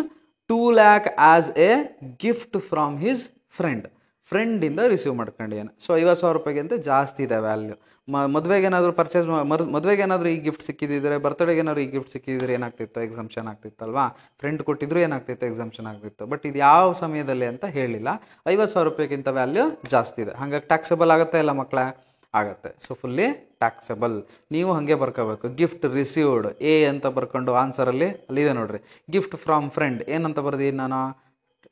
[0.50, 1.70] two lakh as a
[2.24, 3.22] gift from his
[3.58, 3.86] friend
[4.30, 7.74] ಫ್ರೆಂಡಿಂದ receive ಮಾಡ್ಕೊಂಡಿದ್ದಾನೆ ಸೊ ಐವತ್ತು ಸಾವಿರ ರೂಪಾಯಿಗಿಂತ ಜಾಸ್ತಿ ಇದೆ ವ್ಯಾಲ್ಯೂ
[8.34, 9.26] ಮದುವೆಗೆ ಏನಾದರೂ ಪರ್ಚೇಸ್
[9.74, 13.00] ಮದುವೆಗೆ ಏನಾದರೂ ಈ ಗಿಫ್ಟ್ ಸಿಕ್ಕಿದ್ದಿದ್ರೆ ಬರ್ತಡೇಗೆ ಏನಾದರೂ ಈ ಗಿಫ್ಟ್ ಸಿಕ್ಕಿದ್ರೆ ಏನಾಗ್ತಿತ್ತು?
[13.00, 14.04] ಎಕ್ಸಾಮ್ಷನ್ ಆಗ್ತಿತ್ತಲ್ವಾ?
[14.40, 15.46] ಫ್ರೆಂಡ್ ಕೊಟ್ಟಿದ್ರು ಏನಾಗ್ತಿತ್ತು?
[15.46, 16.26] ಎಕ್ಸಾಮ್ಷನ್ ಆಗ್ತಿತ್ತು.
[16.26, 18.08] ಬಟ್ ಇದು ಯಾವ ಸಮಯದಲ್ಲಿ ಅಂತ ಹೇಳಿಲ್ಲ.
[18.48, 20.34] ಐವತ್ತು ಸಾವಿರ ರೂಪಾಯಿಗಿಂತ ವ್ಯಾಲ್ಯೂ ಜಾಸ್ತಿ ಇದೆ.
[20.40, 21.84] ಹಾಗಾಗಿ ಟ್ಯಾಕ್ಸಬಲ್ ಆಗುತ್ತೆ ಇಲ್ಲ ಮಕ್ಕಳೇ
[22.34, 22.70] ಆಗುತ್ತೆ.
[22.86, 23.26] ಸೊ ಫುಲ್ಲಿ
[23.62, 24.16] ಟ್ಯಾಕ್ಸಬಲ್
[24.52, 25.48] ನೀವು ಹಾಗೆ ಬರ್ಕೋಬೇಕು.
[25.60, 28.80] ಗಿಫ್ಟ್ ರಿಸೀವ್ಡ್ ಎ ಅಂತ ಬರ್ಕೊಂಡು ಆನ್ಸರಲ್ಲಿ ಅಲ್ಲಿದೆ ನೋಡ್ರಿ.
[29.10, 31.02] ಗಿಫ್ಟ್ ಫ್ರಮ್ ಫ್ರೆಂಡ್ ಏನಂತ ಬರ್ದೀನಿ ನಾನು?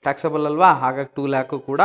[0.05, 0.71] ಟ್ಯಾಕ್ಸಬಲ್ ಅಲ್ವಾ?
[0.83, 1.83] ಹಾಗಾಗಿ ಟೂ ಲ್ಯಾಕು ಕೂಡ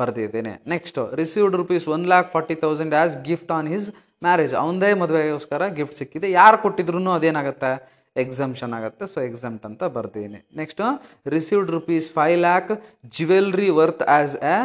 [0.00, 0.52] ಬರ್ದಿದ್ದೇನೆ.
[0.72, 3.88] Next received rupees one lakh forty thousand as gift on his
[4.26, 6.28] marriage ಅವನದೇ ಮದುವೆಗೋಸ್ಕರ ಗಿಫ್ಟ್ ಸಿಕ್ಕಿದೆ.
[6.40, 7.72] ಯಾರು ಕೊಟ್ಟಿದ್ರು ಅದೇನಾಗುತ್ತೆ?
[8.22, 9.04] ಎಕ್ಸಮ್ಷನ್ ಆಗುತ್ತೆ.
[9.12, 10.80] ಸೊ ಎಕ್ಸಮ್ಟ್ ಅಂತ ಬರ್ತೀನಿ next
[11.34, 12.72] received rupees five lakh
[13.16, 14.56] jewellery worth as a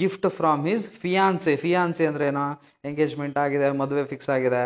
[0.00, 2.46] gift from his fiance fiance ಅಂದ್ರೆ ಏನೋ?
[2.90, 4.62] ಎಂಗೇಜ್ಮೆಂಟ್ ಆಗಿದೆ, ಮದುವೆ ಫಿಕ್ಸ್ ಆಗಿದೆ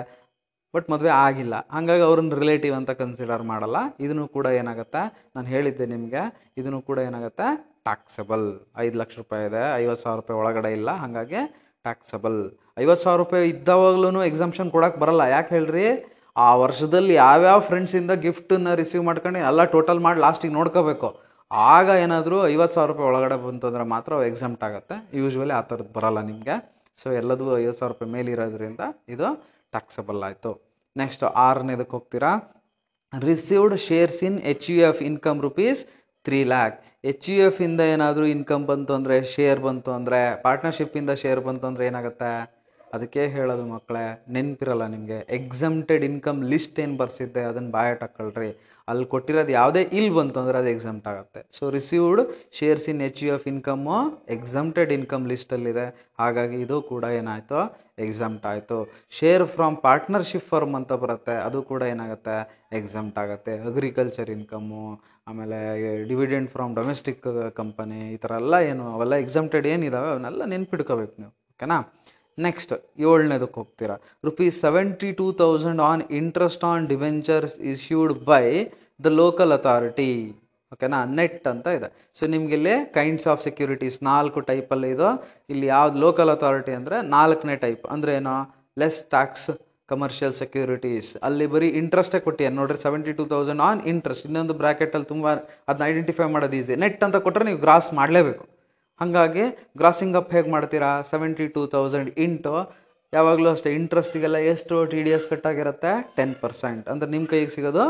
[0.75, 1.55] ಬಟ್ ಮದುವೆ ಆಗಿಲ್ಲ.
[1.75, 3.79] ಹಾಗಾಗಿ ಅವ್ರನ್ನ ರಿಲೇಟಿವ್ ಅಂತ ಕನ್ಸಿಡರ್ ಮಾಡಲ್ಲ.
[4.01, 5.03] ಇದನ್ನು ಕೂಡ ಏನಾಗುತ್ತೆ?
[5.37, 6.23] ನಾನು ಹೇಳಿದ್ದೆ ನಿಮಗೆ.
[6.61, 7.49] ಇದನ್ನು ಕೂಡ ಏನಾಗುತ್ತೆ?
[7.89, 8.47] ಟ್ಯಾಕ್ಸಬಲ್
[8.85, 10.91] ಐದು ಲಕ್ಷ ರೂಪಾಯಿ ಇದೆ, ಐವತ್ತು ಸಾವಿರ ರೂಪಾಯಿ ಒಳಗಡೆ ಇಲ್ಲ.
[11.03, 11.41] ಹಾಗಾಗಿ
[11.87, 12.39] ಟ್ಯಾಕ್ಸಬಲ್
[12.83, 15.23] ಐವತ್ತು ಸಾವಿರ ರೂಪಾಯಿ ಇದ್ದಾವಾಗ್ಲೂ ಎಕ್ಸಾಮ್ಷನ್ ಕೊಡೋಕೆ ಬರಲ್ಲ.
[15.37, 15.87] ಯಾಕೆ ಹೇಳ್ರಿ?
[16.47, 21.09] ಆ ವರ್ಷದಲ್ಲಿ ಯಾವ್ಯಾವ ಫ್ರೆಂಡ್ಸಿಂದ ಗಿಫ್ಟನ್ನು ರಿಸೀವ್ ಮಾಡ್ಕೊಂಡು ಎಲ್ಲ ಟೋಟಲ್ ಮಾಡಿ ಲಾಸ್ಟಿಗೆ ನೋಡ್ಕೋಬೇಕು.
[21.75, 24.97] ಆಗ ಏನಾದರೂ ಐವತ್ತು ಸಾವಿರ ರೂಪಾಯಿ ಒಳಗಡೆ ಬಂತಂದ್ರೆ ಮಾತ್ರ ಎಕ್ಸಾಮ್ಟ್ ಆಗುತ್ತೆ.
[25.21, 26.57] ಯೂಶ್ವಲಿ ಆ ಥರದ್ದು ಬರಲ್ಲ ನಿಮಗೆ.
[27.03, 28.83] ಸೊ ಎಲ್ಲದೂ ಐವತ್ತು ಸಾವಿರ ರೂಪಾಯಿ ಮೇಲಿರೋದ್ರಿಂದ
[29.15, 29.29] ಇದು
[29.75, 30.53] ಟ್ಯಾಕ್ಸಬಲ್ ಆಯಿತು.
[31.03, 32.33] ನೆಕ್ಸ್ಟ್ ಆರನೇದಕ್ಕೆ ಹೋಗ್ತೀರಾ?
[33.29, 35.83] Received shares in H U F income rupees
[36.29, 36.77] three lakh
[37.11, 41.85] H U F ಇಂದ ಏನಾದರೂ ಇನ್ಕಮ್ ಬಂತು ಅಂದರೆ ಶೇರ್ ಬಂತು ಅಂದರೆ ಪಾರ್ಟ್ನರ್ಶಿಪ್ಪಿಂದ ಶೇರ್ ಬಂತು ಅಂದರೆ
[41.91, 42.31] ಏನಾಗುತ್ತೆ?
[42.97, 44.05] ಅದಕ್ಕೆ ಹೇಳೋದು ಮಕ್ಕಳೇ,
[44.35, 45.19] ನೆನಪಿರಲ್ಲ ನಿಮಗೆ.
[45.39, 48.51] ಎಕ್ಸಮ್ಟೆಡ್ ಇನ್ಕಮ್ ಲಿಸ್ಟ್ ಏನು ಬರ್ಸಿದ್ದೆ ಅದನ್ನು ಬಾಯ್ ಹಾಕೊಳ್ರಿ
[48.91, 51.41] ಅಲ್ಲಿ ಕೊಟ್ಟಿರೋದು ಯಾವುದೇ ಇಲ್ ಬಂತು ಅಂದರೆ ಅದು ಎಕ್ಸಮ್ಟ್ ಆಗುತ್ತೆ.
[51.57, 52.23] So received
[52.59, 53.99] shares in H U F income
[54.37, 55.87] exempted income ಲಿಸ್ಟಲ್ಲಿದೆ
[56.21, 57.61] ಹಾಗಾಗಿ ಇದು ಕೂಡ ಏನಾಯಿತು?
[58.07, 58.79] ಎಕ್ಸಮ್ಟ್ ಆಯಿತು.
[59.19, 62.37] ಶೇರ್ ಫ್ರಮ್ ಪಾರ್ಟ್ನರ್ಶಿಪ್ ಫರ್ಮ್ ಅಂತ ಬರುತ್ತೆ, ಅದು ಕೂಡ ಏನಾಗುತ್ತೆ?
[62.81, 63.55] ಎಕ್ಸಮ್ಟ್ ಆಗುತ್ತೆ.
[63.71, 64.87] ಅಗ್ರಿಕಲ್ಚರ್ ಇನ್ಕಮ್ಮು
[65.31, 65.59] ಆಮೇಲೆ
[66.11, 67.27] ಡಿವಿಡೆಂಡ್ ಫ್ರಮ್ ಡೊಮೆಸ್ಟಿಕ್
[67.61, 71.79] ಕಂಪನಿ ಈ ಥರ ಎಲ್ಲ ಏನು ಅವೆಲ್ಲ ಎಕ್ಸಮ್ಟೆಡ್ ಏನಿದಾವೆ ಅವನ್ನೆಲ್ಲ ನೆನ್ಪಿಡ್ಕೋಬೇಕು ನೀವು, ಓಕೆನಾ?
[72.47, 72.73] ನೆಕ್ಸ್ಟ್
[73.11, 73.97] ಏಳನೇದಕ್ಕೆ ಹೋಗ್ತೀರಾ?
[74.29, 78.45] Rupees seventy two thousand on interest on debentures issued by
[79.07, 80.11] the local authority
[80.73, 80.99] ಓಕೆನಾ?
[81.19, 81.89] ನೆಟ್ ಅಂತ ಇದೆ.
[82.19, 85.09] ಸೊ ನಿಮ್ಗೆ ಇಲ್ಲಿ ಕೈಂಡ್ಸ್ ಆಫ್ ಸೆಕ್ಯೂರಿಟೀಸ್ ನಾಲ್ಕು ಟೈಪಲ್ಲಿ ಇದು
[85.53, 88.37] ಇಲ್ಲಿ ಯಾವ್ದು ಲೋಕಲ್ ಅಥಾರಿಟಿ ಅಂದರೆ ನಾಲ್ಕನೇ ಟೈಪ್ ಅಂದರೆ ಏನು?
[88.83, 89.49] ಲೆಸ್ ಟ್ಯಾಕ್ಸ್
[89.93, 92.49] ಕಮರ್ಷಿಯಲ್ ಸೆಕ್ಯೂರಿಟೀಸ್ ಅಲ್ಲಿ ಬರೀ ಇಂಟ್ರೆಸ್ಟೇ ಕೊಟ್ಟಿಯ?
[92.59, 95.27] ನೋಡ್ರಿ seventy two thousand on interest ಇನ್ನೊಂದು ಬ್ರಾಕೆಟಲ್ಲಿ ತುಂಬ
[95.71, 98.45] ಅದನ್ನ ಐಡೆಂಟಿಫೈ ಮಾಡೋದು ಈಸಿ ನೆಟ್ ಅಂತ ಕೊಟ್ಟರೆ ನೀವು ಗ್ರಾಸ್ ಮಾಡಲೇಬೇಕು.
[99.01, 99.45] ಹಾಗಾಗಿ
[99.81, 100.91] ಗ್ರಾಸಿಂಗ್ ಅಪ್ ಹೇಗೆ ಮಾಡ್ತೀರಾ?
[101.13, 102.55] ಸೆವೆಂಟಿ ಟೂ ತೌಸಂಡ್ ಇಂಟು
[103.13, 107.85] ಯಾವಾಗಲೂ ಅಷ್ಟೇ ಇಂಟ್ರೆಸ್ಟಿಗೆಲ್ಲ ಎಷ್ಟು ಟಿ ಡಿ ಎಸ್ ಕಟ್ಟಾಗಿರುತ್ತೆ ಟೆನ್ ಪರ್ಸೆಂಟ್ ಅಂದರೆ ನಿಮ್ಮ ಕೈಗೆ ಸಿಗೋದು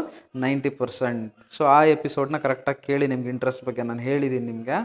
[0.45, 1.23] ನೈಂಟಿ ಪರ್ಸೆಂಟ್
[1.57, 4.79] ಸೊ ಆ ಎಪಿಸೋಡ್ನ ಕರೆಕ್ಟಾಗಿ ಕೇಳಿ ನಿಮ್ಗೆ ಇಂಟ್ರೆಸ್ಟ್ ಬಗ್ಗೆ ನಾನು ಹೇಳಿದ್ದೀನಿ ನಿಮಗೆ.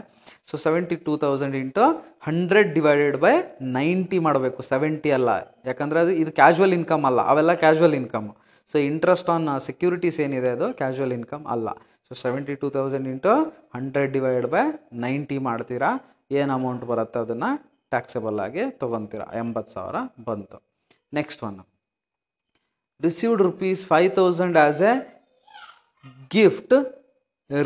[0.50, 1.84] So seventy two thousand into
[2.26, 3.34] hundred divided by
[3.76, 4.60] ninety ಮಾಡಬೇಕು.
[4.72, 5.30] ಸೆವೆಂಟಿ ಅಲ್ಲ.
[5.70, 7.20] ಯಾಕಂದರೆ ಅದು ಇದು ಕ್ಯಾಶುವಲ್ ಇನ್ಕಮ್ ಅಲ್ಲ.
[7.32, 8.28] ಅವೆಲ್ಲ casual income
[8.70, 11.68] so interest on securities ಏನಿದೆ ಅದು ಕ್ಯಾಶುವಲ್ ಇನ್ಕಮ್ ಅಲ್ಲ.
[12.06, 13.34] So seventy two thousand into
[13.76, 14.64] hundred divide by
[15.04, 15.90] ninety ಮಾಡ್ತೀರಾ?
[16.38, 17.50] ಏನು ಅಮೌಂಟ್ ಬರುತ್ತೆ ಅದನ್ನು
[17.92, 19.26] ಟ್ಯಾಕ್ಸಬಲ್ ಆಗಿ ತೊಗೊತೀರಾ?
[19.42, 19.96] ಎಂಬತ್ತು ಸಾವಿರ
[20.28, 20.58] ಬಂತು.
[21.18, 21.58] Next one
[23.00, 24.94] received rupees five thousand as a
[26.36, 26.74] gift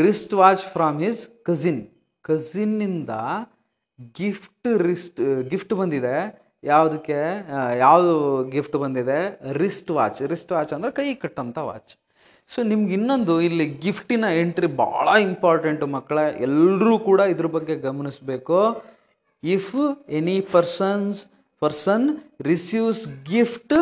[0.04, 1.80] wrist watch from his cousin
[2.28, 3.12] ಕಸಿನ್ನಿಂದ
[4.18, 5.20] gift wrist
[5.50, 6.16] gift ಬಂದಿದೆ.
[6.64, 7.18] ಯಾವುದಕ್ಕೆ?
[7.84, 8.14] ಯಾವುದು
[8.54, 9.18] ಗಿಫ್ಟ್ ಬಂದಿದೆ?
[9.62, 11.92] ರಿಸ್ಟ್ ವಾಚ್ ರಿಸ್ಟ್ ವಾಚ್ ಅಂದರೆ ಕೈ ಕಟ್ಟಂಥ ವಾಚ್
[12.52, 16.18] ಸೊ ನಿಮ್ಗೆ ಇನ್ನೊಂದು ಇಲ್ಲಿ ಗಿಫ್ಟಿನ ಎಂಟ್ರಿ ಭಾಳ ಇಂಪಾರ್ಟೆಂಟು ಮಕ್ಕಳ.
[16.46, 18.58] ಎಲ್ಲರೂ ಕೂಡ ಇದ್ರ ಬಗ್ಗೆ ಗಮನಿಸಬೇಕು.
[19.42, 19.74] If
[20.20, 21.18] any persons
[21.62, 22.06] person
[22.50, 23.76] receives gift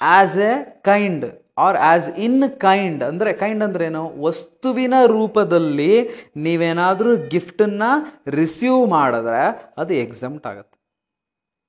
[0.00, 0.52] as a
[0.90, 1.26] kind
[1.58, 5.92] or as in kind ಅಂದರೆ ಕೈಂಡ್ ಅಂದ್ರೆ ಏನು ವಸ್ತುವಿನ ರೂಪದಲ್ಲಿ
[6.36, 7.90] ನೀವೇನಾದರೂ ಗಿಫ್ಟನ್ನು
[8.30, 9.42] ರಿಸೀವ್ ಮಾಡಿದ್ರೆ
[9.78, 10.70] ಅದು ಎಕ್ಸಮ್ಟ್ ಆಗುತ್ತೆ.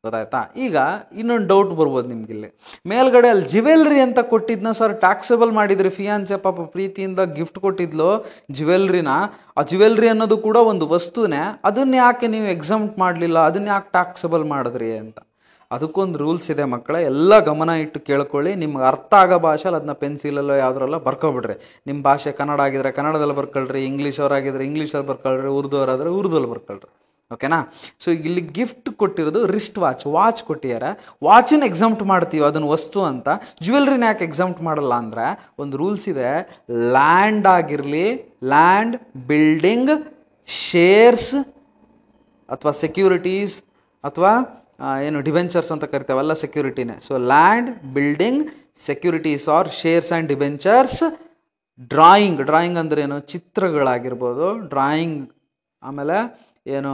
[0.04, 0.40] ಗೊತ್ತಾಯ್ತಾ?
[0.56, 0.78] ಈಗ
[1.18, 2.50] ಇನ್ನೊಂದು ಡೌಟ್ ಬರ್ಬೋದು ನಿಮ್ಗೆ ಇಲ್ಲಿ
[2.88, 8.10] ಮೇಲ್ಗಡೆ ಅಲ್ಲಿ ಜ್ಯುವೆಲ್ರಿ ಅಂತ ಕೊಟ್ಟಿದ್ನ ಸರ್ ಟ್ಯಾಕ್ಸೆಬಲ್ ಮಾಡಿದ್ರಿ ಫಿಯಾನ್ಸೆ ಪಾಪ ಪ್ರೀತಿಯಿಂದ ಗಿಫ್ಟ್ ಕೊಟ್ಟಿದ್ಲು
[8.52, 9.08] ಜ್ಯುವೆಲ್ರಿನ
[9.58, 11.42] ಆ ಜ್ಯುವೆಲ್ರಿ ಅನ್ನೋದು ಕೂಡ ಒಂದು ವಸ್ತುನೇ.
[11.64, 13.40] ಅದನ್ನ ಯಾಕೆ ನೀವು ಎಕ್ಸಮ್ಟ್ ಮಾಡಲಿಲ್ಲ?
[13.40, 15.20] ಅದನ್ನ ಯಾಕೆ ಟ್ಯಾಕ್ಸಬಲ್ ಮಾಡಿದ್ರಿ ಅಂತ.
[15.72, 18.56] ಅದಕ್ಕೊಂದು ರೂಲ್ಸ್ ಇದೆ ಮಕ್ಕಳ, ಎಲ್ಲ ಗಮನ ಇಟ್ಟು ಕೇಳ್ಕೊಳ್ಳಿ.
[18.56, 21.56] ನಿಮ್ಗೆ ಅರ್ಥ ಆಗೋ ಭಾಷೆಲಿ ಅದನ್ನ ಪೆನ್ಸಿಲಲ್ಲೋ ಯಾವುದ್ರಲ್ಲೋ ಬರ್ಕೊಬಿಡ್ರಿ.
[21.88, 26.90] ನಿಮ್ಮ ಭಾಷೆ ಕನ್ನಡ ಆಗಿದ್ರೆ ಕನ್ನಡದಲ್ಲಿ ಬರ್ಕೊಳ್ರಿ ಇಂಗ್ಲೀಷ್ ಅವರಾಗಿದ್ರೆ ಇಂಗ್ಲೀಷಲ್ಲಿ ಬರ್ಕೊಳ್ರಿ ಉರ್ದು ಅವರಾದ್ರೆ ಉರ್ದುಲ್ಲಿ ಬರ್ಕೊಳ್ರಿ.
[27.32, 27.60] ಓಕೆನಾ?
[28.00, 30.90] ಸೊ ಇಲ್ಲಿ ಗಿಫ್ಟ್ ಕೊಟ್ಟಿರೋದು ರಿಸ್ಟ್ ವಾಚ್ ವಾಚ್ ಕೊಟ್ಟಿದ್ದಾರೆ.
[31.24, 33.28] ವಾಚಿನ ಎಕ್ಸಾಮ್ಟ್ ಮಾಡ್ತೀವಿ ಅದನ್ನು ವಸ್ತು ಅಂತ.
[33.64, 35.26] ಜ್ಯುವೆಲ್ರಿನ ಯಾಕೆ ಎಕ್ಸಾಮ್ಟ್ ಮಾಡಲ್ಲ ಅಂದರೆ,
[35.60, 36.30] ಒಂದು ರೂಲ್ಸ್ ಇದೆ.
[36.96, 38.06] ಲ್ಯಾಂಡ್ ಆಗಿರಲಿ
[38.44, 39.92] ಲ್ಯಾಂಡ್ ಬಿಲ್ಡಿಂಗ್
[40.48, 41.34] ಶೇರ್ಸ್
[42.50, 43.64] ಅಥವಾ ಸೆಕ್ಯೂರಿಟೀಸ್
[44.04, 44.34] ಅಥವಾ
[45.08, 48.42] ಏನು ಡಿವೆಂಚರ್ಸ್ ಅಂತ ಕರಿತೇವಲ್ಲ ಸೆಕ್ಯೂರಿಟಿನೇ so land building
[48.88, 51.00] securities or shares and debentures
[51.94, 53.18] drawing drawing ಅಂದ್ರೆ ಏನು?
[53.32, 54.46] ಚಿತ್ರಗಳಾಗಿರ್ಬೋದು.
[54.74, 55.18] ಡ್ರಾಯಿಂಗ್
[55.84, 56.18] ಆಮೇಲೆ
[56.76, 56.92] ಏನು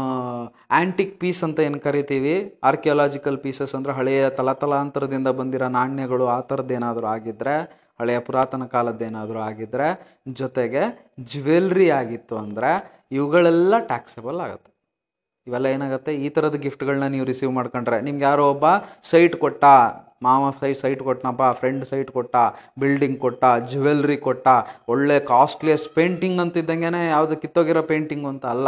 [0.78, 2.34] ಆ್ಯಂಟಿಕ್ ಪೀಸ್ ಅಂತ ಏನು ಕರಿತೀವಿ?
[2.70, 7.56] ಆರ್ಕಿಯಾಲಜಿಕಲ್ ಪೀಸಸ್ ಅಂದರೆ ಹಳೆಯ ತಲತಲಾಂತರದಿಂದ ಬಂದಿರೋ ನಾಣ್ಯಗಳು, ಆ ಥರದ್ದೇನಾದರೂ ಆಗಿದ್ದರೆ
[8.02, 9.88] ಹಳೆಯ ಪುರಾತನ ಕಾಲದ್ದೇನಾದರೂ ಆಗಿದ್ದರೆ
[10.42, 10.84] ಜೊತೆಗೆ
[11.32, 12.72] ಜ್ಯುವೆಲ್ರಿ ಆಗಿತ್ತು ಅಂದರೆ
[13.18, 14.71] ಇವುಗಳೆಲ್ಲ ಟ್ಯಾಕ್ಸಬಲ್ ಆಗುತ್ತೆ.
[15.48, 16.12] ಇವೆಲ್ಲ ಏನಾಗುತ್ತೆ?
[16.26, 18.66] ಈ ಥರದ ಗಿಫ್ಟ್ಗಳನ್ನ ನೀವು ರಿಸೀವ್ ಮಾಡ್ಕೊಂಡ್ರೆ ನಿಮ್ಗೆ ಯಾರೋ ಒಬ್ಬ
[19.12, 19.64] ಸೈಟ್ ಕೊಟ್ಟ
[20.26, 22.36] ಮಾವ ಸೈ ಸೈಟ್ ಕೊಟ್ಟನಪ್ಪ, ಫ್ರೆಂಡ್ ಸೈಟ್ ಕೊಟ್ಟ,
[22.82, 24.48] ಬಿಲ್ಡಿಂಗ್ ಕೊಟ್ಟ, ಜ್ಯುವೆಲ್ರಿ ಕೊಟ್ಟ,
[24.94, 28.68] ಒಳ್ಳೆ ಕಾಸ್ಟ್ಲಿಯಸ್ ಪೇಂಟಿಂಗ್ ಅಂತಿದ್ದಂಗೆ ಯಾವುದು ಕಿತ್ತೋಗಿರೋ ಪೇಂಟಿಂಗ್ ಅಂತ ಅಲ್ಲ.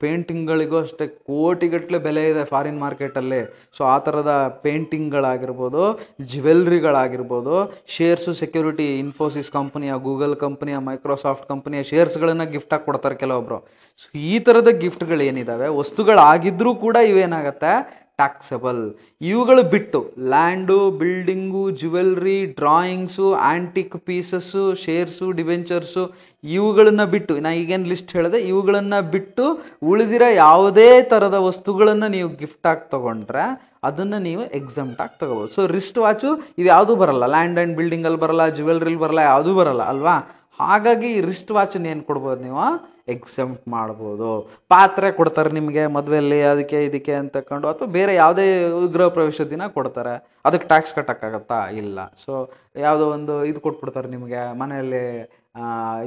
[0.00, 3.40] ಪೇಂಟಿಂಗ್ಗಳಿಗೂ ಅಷ್ಟೇ ಕೋಟಿಗಟ್ಟಲೆ ಬೆಲೆ ಇದೆ ಫಾರಿನ್ ಮಾರ್ಕೆಟಲ್ಲಿ
[3.78, 4.32] ಸೊ ಆ ಥರದ
[4.62, 5.82] ಪೇಂಟಿಂಗ್ಗಳಾಗಿರ್ಬೋದು
[6.22, 7.54] ಜ್ಯುವೆಲ್ರಿಗಳಾಗಿರ್ಬೋದು
[7.88, 13.58] ಶೇರ್ಸು ಸೆಕ್ಯೂರಿಟಿ ಇನ್ಫೋಸಿಸ್ ಕಂಪ್ನಿಯ ಗೂಗಲ್ ಕಂಪ್ನಿಯ ಮೈಕ್ರೋಸಾಫ್ಟ್ ಕಂಪ್ನಿಯ ಶೇರ್ಸ್ಗಳನ್ನು ಗಿಫ್ಟಾಗಿ ಕೊಡ್ತಾರೆ ಕೆಲವೊಬ್ಬರು
[14.00, 17.72] ಸೊ ಈ ಥರದ ಗಿಫ್ಟ್ಗಳು ಏನಿದ್ದಾವೆ ವಸ್ತುಗಳಾಗಿದ್ದರೂ ಕೂಡ ಇವೇನಾಗತ್ತೆ?
[18.18, 18.80] ಟ್ಯಾಕ್ಸಬಲ್
[19.20, 26.04] ಇವುಗಳು ಬಿಟ್ಟು land, building, jewellery, drawings antique pieces, shares, debentures,
[26.44, 29.46] ಇವುಗಳನ್ನು ಬಿಟ್ಟು, ನಾ ಈಗೇನು ಲಿಸ್ಟ್ ಹೇಳಿದೆ, ಇವುಗಳನ್ನು ಬಿಟ್ಟು
[29.82, 35.52] ಉಳಿದಿರೋ ಯಾವುದೇ ಥರದ ವಸ್ತುಗಳನ್ನು ನೀವು ಗಿಫ್ಟಾಗಿ ತಗೊಂಡ್ರೆ ಅದನ್ನು ನೀವು ಎಕ್ಸಮ್ಟ್ ಆಗಿ ತಗೋಬೋದು.
[35.54, 36.28] ಸೊ ರಿಸ್ಟ್ ವಾಚು
[36.58, 37.26] ಇದು ಯಾವುದೂ ಬರಲ್ಲ.
[37.26, 40.16] ಲ್ಯಾಂಡ್ ಆ್ಯಂಡ್ ಬಿಲ್ಡಿಂಗಲ್ಲಿ ಬರಲ್ಲ, ಜ್ಯುವೆಲ್ರಿಲಿ ಬರಲ್ಲ, ಯಾವುದೂ ಬರಲ್ಲ, ಅಲ್ವಾ?
[40.60, 42.93] ಹಾಗಾಗಿ ರಿಸ್ಟ್ ವಾಚನ್ನ ಏನು ಕೊಡ್ಬೋದು ನೀವು?
[43.08, 44.50] ಎಕ್ಸೆಂಪ್ಟ್ ಮಾಡ್ಬೋದು.
[44.68, 50.40] ಪಾತ್ರೆ ಕೊಡ್ತಾರೆ ನಿಮಗೆ ಮದುವೆಯಲ್ಲಿ ಅದಕ್ಕೆ ಇದಕ್ಕೆ ಅಂತ ತಕೊಂಡು ಅಥವಾ ಬೇರೆ ಯಾವುದೇ ಗೃಹ ಪ್ರವೇಶ ದಿನ ಕೊಡ್ತಾರೆ.
[50.44, 51.68] ಅದಕ್ಕೆ ಟ್ಯಾಕ್ಸ್ ಕಟ್ಟೋಕ್ಕಾಗತ್ತಾ?
[51.68, 51.98] ಇಲ್ಲ.
[52.24, 55.30] ಸೊ ಯಾವುದೋ ಒಂದು ಇದು ಕೊಟ್ಬಿಡ್ತಾರೆ ನಿಮಗೆ ಮನೆಯಲ್ಲಿ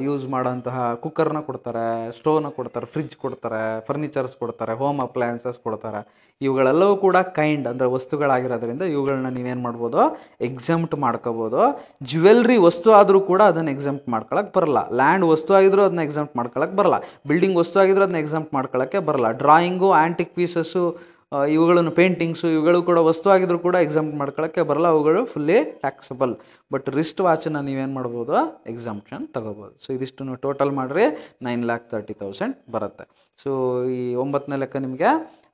[0.06, 1.84] ಯೂಸ್ ಮಾಡೋಂತಹ ಕುಕ್ಕರ್ನ ಕೊಡ್ತಾರೆ
[2.18, 6.02] ಸ್ಟೋವ್ನ ಕೊಡ್ತಾರೆ ಫ್ರಿಜ್ ಕೊಡ್ತಾರೆ ಫರ್ನಿಚರ್ಸ್ ಕೊಡ್ತಾರೆ ಹೋಮ್ ಅಪ್ಲಯನ್ಸಸ್ ಕೊಡ್ತಾರೆ.
[6.42, 10.02] ಇವುಗಳೆಲ್ಲವೂ ಕೂಡ ಕೈಂಡ್ ಅಂದರೆ ವಸ್ತುಗಳಾಗಿರೋದ್ರಿಂದ ಇವುಗಳನ್ನ ನೀವೇನು ಮಾಡ್ಬೋದು?
[10.48, 11.62] ಎಕ್ಸೆಂಪ್ಟ್ ಮಾಡ್ಕೋಬೋದು.
[12.10, 14.82] ಜ್ಯುವೆಲ್ರಿ ವಸ್ತು ಆದರೂ ಕೂಡ ಅದನ್ನು ಎಕ್ಸೆಂಪ್ಟ್ ಮಾಡ್ಕೊಳಕ್ಕೆ ಬರಲ್ಲ.
[15.02, 17.00] ಲ್ಯಾಂಡ್ ವಸ್ತು ಆಗಿದ್ರೂ ಅದನ್ನ ಎಕ್ಸೆಂಪ್ಟ್ ಮಾಡ್ಕೊಳಕ್ಕೆ ಬರಲ್ಲ.
[17.32, 19.30] ಬಿಲ್ಡಿಂಗ್ ವಸ್ತು ಆಗಿದ್ರೂ ಅದನ್ನ ಎಕ್ಸೆಂಪ್ಟ್ ಮಾಡ್ಕೊಳಕ್ಕೆ ಬರಲ್ಲ.
[19.44, 20.86] ಡ್ರಾಯಿಂಗು ಆ್ಯಂಟಿಕ್ ಪೀಸಸ್ಸು
[21.56, 24.88] ಇವುಗಳನ್ನು ಪೇಂಟಿಂಗ್ಸು ಇವುಗಳು ಕೂಡ ವಸ್ತು ಆಗಿದ್ರೂ ಕೂಡ ಎಕ್ಸಾಮ್ಟ್ ಮಾಡ್ಕೊಳ್ಳೋಕ್ಕೆ ಬರಲ್ಲ.
[24.96, 26.34] ಅವುಗಳು ಫುಲ್ಲಿ ಟ್ಯಾಕ್ಸಬಲ್
[26.72, 28.36] ಬಟ್ ರಿಸ್ಟ್ ವಾಚನ್ನ ನೀವೇನು ಮಾಡ್ಬೋದು?
[28.72, 29.74] ಎಕ್ಸಾಮ್ಷನ್ ತಗೋಬೋದು.
[29.84, 31.06] ಸೊ ಇದಿಷ್ಟು ಟೋಟಲ್ ಮಾಡಿರಿ
[31.48, 33.06] ನೈನ್ ಲ್ಯಾಕ್ ತರ್ಟಿ ತೌಸಂಡ್ ಬರುತ್ತೆ.
[33.40, 33.50] ಸೊ
[33.96, 35.10] ಈ ಒಂಬತ್ತನೇ ಲೆಕ್ಕ ನಿಮಗೆ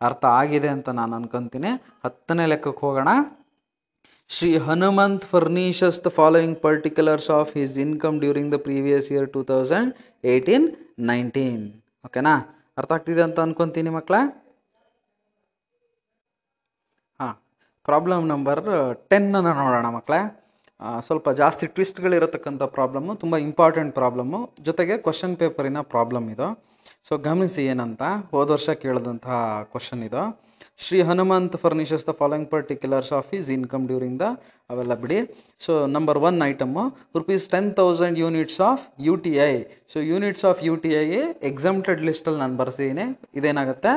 [0.07, 1.71] ಅರ್ಥ ಆಗಿದೆ ಅಂತ ನಾನು ಅನ್ಕೊಂತೀನಿ.
[2.05, 3.09] ಹತ್ತನೇ ಲೆಕ್ಕಕ್ಕೆ ಹೋಗೋಣ.
[4.29, 9.91] Shri Hanumanth furnishes the following particulars of his income during the previous year two thousand
[10.23, 10.65] eighteen
[11.09, 11.63] nineteen
[12.07, 12.33] ಓಕೆನಾ
[12.77, 14.15] ಅರ್ಥ ಆಗ್ತಿದೆ ಅಂತ ಅನ್ಕೊಂತೀನಿ ಮಕ್ಕಳ
[17.19, 17.33] ಹಾಂ.
[17.85, 18.61] ಪ್ರಾಬ್ಲಮ್ ನಂಬರ್
[19.11, 20.21] ಟೆನ್ನನ್ನು ನೋಡೋಣ ಮಕ್ಕಳೇ
[21.05, 24.49] ಸ್ವಲ್ಪ ಜಾಸ್ತಿ ಟ್ವಿಸ್ಟ್ಗಳಿರತಕ್ಕಂಥ ಪ್ರಾಬ್ಲಮ್ಮು, ತುಂಬ ಇಂಪಾರ್ಟೆಂಟ್ ಪ್ರಾಬ್ಲಮ್ಮು.
[24.63, 26.63] ಜೊತೆಗೆ ಕ್ವಶನ್ ಪೇಪರಿನ ಪ್ರಾಬ್ಲಮ್ ಇದು.
[27.09, 28.01] ಸೊ ಗಮನಿಸಿ ಏನಂತ?
[28.31, 30.39] ಹೋದ ವರ್ಷ ಕೇಳಿದಂತಹ ಕ್ವಶನ್ ಇದು.
[30.79, 34.27] Shri Hanumanth furnishes the following particulars of his income during the
[34.71, 35.17] ಅವೆಲ್ಲ ಬಿಡಿ.
[35.65, 36.83] So number one item
[37.17, 39.51] rupees ten thousand units of U T I
[39.93, 41.05] so units of U T I
[41.49, 43.05] exempted ಲಿಸ್ಟಲ್ಲಿ ನಾನು ಬರ್ಸಿದ್ದೀನಿ
[43.39, 43.91] ಇದೇನಾಗುತ್ತೆ?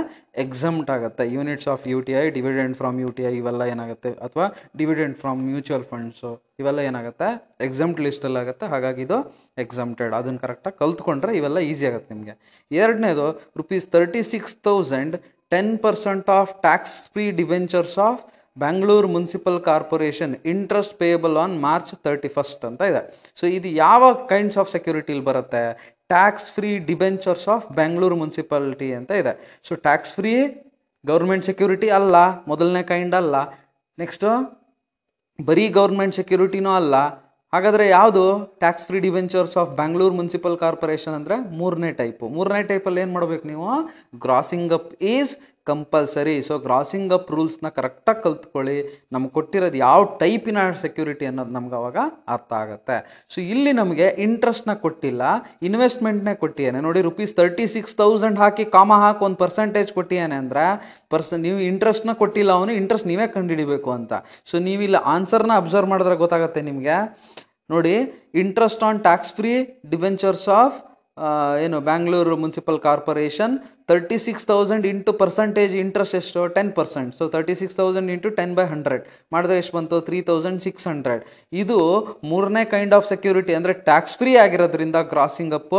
[0.45, 1.25] Exempt ಆಗುತ್ತೆ.
[1.37, 4.13] Units of U T I dividend from U T I ಇವೆಲ್ಲ ಏನಾಗುತ್ತೆ?
[4.27, 4.49] ಅಥವಾ
[4.81, 7.31] dividend from mutual funds ಇವೆಲ್ಲ ಏನಾಗುತ್ತೆ?
[7.69, 8.67] Exempt ಲಿಸ್ಟಲ್ಲಿ ಆಗುತ್ತೆ.
[8.75, 9.19] ಹಾಗಾಗಿ ಇದು
[9.65, 12.35] ಎಕ್ಸಮ್ಟೆಡ್ ಅದನ್ನು ಕರೆಕ್ಟಾಗಿ ಕಲ್ತ್ಕೊಂಡ್ರೆ ಇವೆಲ್ಲ ಈಸಿ ಆಗುತ್ತೆ ನಿಮಗೆ.
[12.71, 13.27] ಎರಡನೇದು
[13.61, 15.17] rupees thirty six thousand
[15.53, 18.23] ten percent of tax free debentures of
[18.63, 23.03] Bangalore municipal corporation interest payable on March thirty first ಅಂತ ಇದೆ.
[23.39, 25.63] ಸೊ ಇದು ಯಾವ ಕೈಂಡ್ಸ್ ಆಫ್ ಸೆಕ್ಯೂರಿಟಿಲಿ ಬರುತ್ತೆ?
[26.13, 29.33] Tax free debentures of Bangalore municipality ಅಂತ ಇದೆ.
[29.69, 30.35] So tax free
[31.05, 32.17] government security ಅಲ್ಲ,
[32.53, 33.37] ಮೊದಲನೇ ಕೈಂಡ್ ಅಲ್ಲ.
[33.99, 34.29] ನೆಕ್ಸ್ಟು
[35.39, 36.95] ಬರೀ ಗೌರ್ಮೆಂಟ್ ಸೆಕ್ಯೂರಿಟಿನೂ ಅಲ್ಲ.
[37.57, 38.23] ಹಾಗಾದರೆ ಯಾವುದು?
[38.63, 43.69] Tax free debentures of Bangalore municipal corporation ಅಂದರೆ ಮೂರನೇ ಟೈಪು ಮೂರನೇ ಟೈಪಲ್ಲಿ ಏನು ಮಾಡ್ಬೇಕು ನೀವು?
[44.25, 45.33] Grossing up is
[45.71, 48.77] compulsory so grossing up ರೂಲ್ಸ್ನ ಕರೆಕ್ಟಾಗಿ ಕಲ್ತ್ಕೊಳ್ಳಿ.
[49.15, 51.99] ನಮ್ಗೆ ಕೊಟ್ಟಿರೋದು ಯಾವ ಟೈಪಿನ ಸೆಕ್ಯೂರಿಟಿ ಅನ್ನೋದು ನಮ್ಗೆ ಅವಾಗ
[52.35, 52.99] ಅರ್ಥ ಆಗುತ್ತೆ.
[53.33, 55.23] ಸೊ ಇಲ್ಲಿ ನಮಗೆ ಇಂಟ್ರೆಸ್ಟ್ನ ಕೊಟ್ಟಿಲ್ಲ.
[55.69, 56.81] ಇನ್ವೆಸ್ಟ್ಮೆಂಟ್ನೇ ಕೊಟ್ಟಿಯಾನೆ.
[56.87, 60.67] ನೋಡಿ ರುಪೀಸ್ ತರ್ಟಿ ಸಿಕ್ಸ್ ತೌಸಂಡ್ ಹಾಕಿ ಕಾಮ ಹಾಕಿ ಒಂದು ಪರ್ಸೆಂಟೇಜ್ ಕೊಟ್ಟಿಯಾನೆ ಅಂದರೆ
[61.15, 64.13] ಪರ್ಸನ್ ನೀವು ಇಂಟ್ರೆಸ್ಟ್ನ ಕೊಟ್ಟಿಲ್ಲ ಅವನು ಇಂಟ್ರೆಸ್ಟ್ ನೀವೇ ಕಂಡುಹಿಡಿಬೇಕು ಅಂತ.
[64.53, 66.99] ಸೊ ನೀವಿಲ್ಲ ಆನ್ಸರ್ನ ಅಬ್ಸರ್ವ್ ಮಾಡಿದ್ರೆ ಗೊತ್ತಾಗುತ್ತೆ ನಿಮಗೆ.
[67.71, 67.95] ನೋಡಿ
[68.43, 69.55] interest on tax free
[69.95, 70.77] debentures of
[71.65, 73.53] ಏನು Bangalore municipal corporation
[73.91, 76.41] thirty six thousand into percentage interest ಎಷ್ಟು?
[76.57, 79.99] Ten percent so thirty six thousand into ten by hundred ಮಾಡಿದ್ರೆ ಎಷ್ಟು ಬಂತು?
[80.09, 81.23] ತ್ರೀ ತೌಸಂಡ್ ಸಿಕ್ಸ್ ಹಂಡ್ರೆಡ್
[81.63, 81.79] ಇದು
[82.31, 85.75] ಮೂರನೇ ಕೈಂಡ್ ಆಫ್ ಸೆಕ್ಯೂರಿಟಿ ಅಂದರೆ tax free ಆಗಿರೋದ್ರಿಂದ grossing up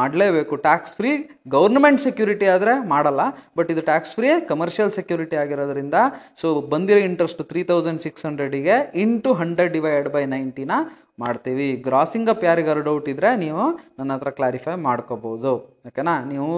[0.00, 0.56] ಮಾಡಲೇಬೇಕು.
[0.68, 1.12] ಟ್ಯಾಕ್ಸ್ ಫ್ರೀ
[1.56, 3.22] ಗೌರ್ಮೆಂಟ್ ಸೆಕ್ಯೂರಿಟಿ ಆದರೆ ಮಾಡಲ್ಲ
[3.60, 5.94] ಬಟ್ ಇದು ಟ್ಯಾಕ್ಸ್ ಫ್ರೀ ಕಮರ್ಷಿಯಲ್ ಸೆಕ್ಯೂರಿಟಿ ಆಗಿರೋದ್ರಿಂದ
[6.42, 10.72] ಸೊ ಬಂದಿರೋ interest three thousand six ಹಂಡ್ರೆಡಿಗೆ into hundred divide by ನೈಂಟಿನ
[11.18, 11.68] ಮಾಡ್ತೀವಿ.
[11.86, 13.64] ಗ್ರಾಸಿಂಗ್ ಅಪ್ ಯಾರಿಗಾರು ಡೌಟ್ ಇದ್ದರೆ ನೀವು
[13.98, 15.52] ನನ್ನ ಹತ್ರ ಕ್ಲಾರಿಫೈ ಮಾಡ್ಕೋಬೋದು.
[15.88, 16.14] ಓಕೆನಾ?
[16.32, 16.50] ನೀವು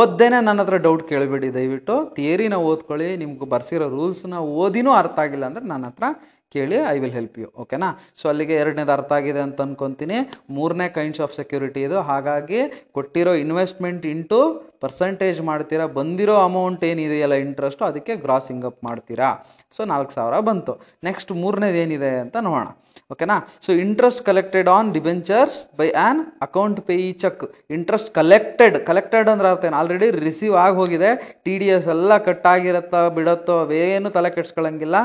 [0.00, 1.48] ಓದ್ದೇನೆ ನನ್ನ ಹತ್ರ ಡೌಟ್ ಕೇಳಬೇಡಿ.
[1.58, 3.10] ದಯವಿಟ್ಟು ಥಿಯರಿನ ಓದ್ಕೊಳ್ಳಿ.
[3.22, 6.04] ನಿಮ್ಗೆ ಬರ್ಸಿರೋ ರೂಲ್ಸ್ನ ಓದಿನೂ ಅರ್ಥ ಆಗಿಲ್ಲ ಅಂದರೆ ನನ್ನ ಹತ್ರ
[6.54, 7.88] ಕೇಳಿ ಐ ವಿಲ್ ಹೆಲ್ಪ್ ಯು ಓಕೆನಾ?
[8.20, 10.18] ಸೊ ಅಲ್ಲಿಗೆ ಎರಡನೇದು ಅರ್ಥ ಆಗಿದೆ ಅಂತ ಅನ್ಕೊಂತೀನಿ.
[10.56, 11.98] ಮೂರನೇ ಕೈಂಡ್ಸ್ ಆಫ್ ಸೆಕ್ಯೂರಿಟಿ ಇದು.
[12.10, 12.60] ಹಾಗಾಗಿ
[12.96, 14.40] ಕೊಟ್ಟಿರೋ ಇನ್ವೆಸ್ಟ್ಮೆಂಟ್ ಇಂಟು
[14.84, 15.86] ಪರ್ಸೆಂಟೇಜ್ ಮಾಡ್ತೀರಾ?
[15.98, 19.30] ಬಂದಿರೋ ಅಮೌಂಟ್ ಏನಿದೆಯಲ್ಲ ಇಂಟ್ರೆಸ್ಟು ಅದಕ್ಕೆ ಗ್ರಾಸಿಂಗ್ ಅಪ್ ಮಾಡ್ತೀರಾ?
[19.76, 20.74] ಸೊ ನಾಲ್ಕು ಸಾವಿರ ಬಂತು.
[21.08, 22.68] ನೆಕ್ಸ್ಟ್ ಮೂರನೇದು ಏನಿದೆ ಅಂತ ನೋಡೋಣ.
[23.14, 27.42] ಓಕೆನಾ so interest collected on debentures by an account payee cheque
[27.76, 29.76] interest collected collected ಅಂದ್ರೆ ಅರ್ಥ ಏನು?
[29.80, 31.10] ಆಲ್ರೆಡಿ ರಿಸೀವ್ ಆಗಿ ಹೋಗಿದೆ.
[31.44, 34.96] ಟಿ ಡಿ ಎಸ್ ಎಲ್ಲ ಕಟ್ ಆಗಿರತ್ತೋ, ಬಿಡತ್ತೋ, ಅವೇನು ತಲೆ ಕೆಡ್ಸ್ಕೊಳಂಗಿಲ್ಲ.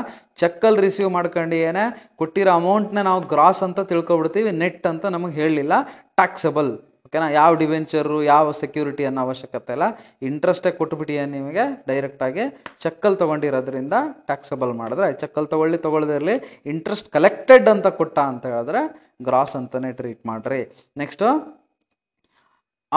[0.42, 1.84] ಚೆಕ್ಕಲ್ಲಿ ರಿಸೀವ್ ಮಾಡ್ಕೊಂಡು ಏನೇ?
[2.22, 5.72] ಕೊಟ್ಟಿರೋ ಅಮೌಂಟ್ನ ನಾವು ಗ್ರಾಸ್ ಅಂತ ತಿಳ್ಕೊಬಿಡ್ತೀವಿ ನೆಟ್ ಅಂತ ನಮಗೆ ಹೇಳಲಿಲ್ಲ.
[6.20, 6.72] ಟ್ಯಾಕ್ಸಬಲ್
[7.12, 9.86] ಓಕೆನಾ ಯಾವ ಡಿವೆಂಚರು ಯಾವ ಸೆಕ್ಯೂರಿಟಿ ಅನ್ನೋ ಅವಶ್ಯಕತೆ ಇಲ್ಲ.
[10.28, 11.64] ಇಂಟ್ರೆಸ್ಟೇ ಕೊಟ್ಬಿಟ್ಟಿಯ ನಿಮಗೆ?
[11.88, 12.44] ಡೈರೆಕ್ಟಾಗಿ
[12.82, 13.96] ಚೆಕ್ಕಲ್ಲಿ ತೊಗೊಂಡಿರೋದ್ರಿಂದ
[14.28, 16.36] ಟ್ಯಾಕ್ಸಬಲ್ ಮಾಡಿದ್ರೆ ಚೆಕ್ಕಲ್ಲಿ ತೊಗೊಳ್ಳಿ ತೊಗೊಳ್ಳದೇ ಇರಲಿ.
[16.72, 18.82] ಇಂಟ್ರೆಸ್ಟ್ ಕಲೆಕ್ಟೆಡ್ ಅಂತ ಕೊಟ್ಟ ಅಂತ ಹೇಳಿದ್ರೆ
[19.28, 20.62] ಗ್ರಾಸ್ ಅಂತಲೇ ಟ್ರೀಟ್ ಮಾಡಿರಿ.
[21.02, 21.28] Next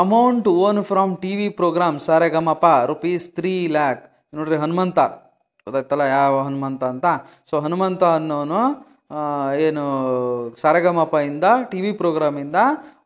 [0.03, 4.01] amount won from T V program Saregamapa rupees three lakh
[4.39, 4.99] ನೋಡ್ರಿ ಹನುಮಂತ.
[5.67, 7.05] ಗೊತ್ತಾಯ್ತಲ್ಲ ಯಾವ ಹನುಮಂತ ಅಂತ?
[7.51, 8.63] ಸೊ ಹನುಮಂತ ಅನ್ನೋನು
[9.65, 9.81] ಏನು
[10.61, 12.59] ಸಾರೆಗಮಪ ಇಂದ ಟಿ ವಿ ಪ್ರೋಗ್ರಾಮಿಂದ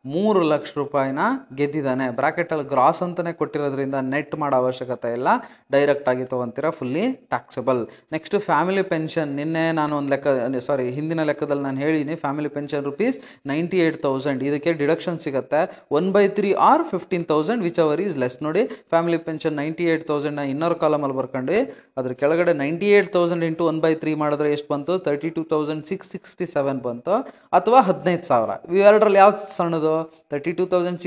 [0.06, 1.22] ಮೂರು ಲಕ್ಷ ರೂಪಾಯಿನ
[1.58, 2.06] ಗೆದ್ದಿದ್ದಾನೆ.
[2.20, 5.30] ಬ್ರಾಕೆಟಲ್ಲಿ ಗ್ರಾಸ್ ಅಂತಲೇ ಕೊಟ್ಟಿರೋದ್ರಿಂದ ನೆಟ್ ಮಾಡೋ ಅವಶ್ಯಕತೆ ಇಲ್ಲ.
[5.74, 7.82] ಡೈರೆಕ್ಟ್ ಆಗಿ ತೊಗೊತೀರ fully taxable
[8.16, 13.20] next family pension ನಿನ್ನೆ ನಾನು ಒಂದು ಲೆಕ್ಕ ಸಾರಿ ಹಿಂದಿನ ಲೆಕ್ಕದಲ್ಲಿ ನಾನು ಹೇಳಿದ್ದೀನಿ family pension rupees
[13.52, 15.62] ninety eight thousand ಇದಕ್ಕೆ ಡಿಡಕ್ಷನ್ ಸಿಗುತ್ತೆ.
[15.98, 20.08] One by three or fifteen thousand which ever is less ನೋಡಿ ಫ್ಯಾಮಿಲಿ ಪೆನ್ಷನ್ ನೈಂಟಿ ಏಯ್ಟ್
[20.14, 21.60] ತೌಸಂಡ್ನ ಇನ್ನರ್ ಕಾಲಮಲ್ಲಿ ಬರ್ಕೊಂಡು
[22.00, 24.96] ಅದ್ರ ಕೆಳಗಡೆ ninety eight thousand into one by three ಮಾಡಿದ್ರೆ ಎಷ್ಟು ಬಂತು?
[25.10, 27.16] Thirty two thousand six sixty seven ಬಂತು.
[27.60, 28.52] ಅಥವಾ ಹದಿನೈದು ಸಾವಿರ.
[28.80, 29.89] ಇವೆರಡರಲ್ಲಿ ಯಾವ್ದು ಸಣ್ಣದು?
[29.90, 31.00] Salvador 32667 thousand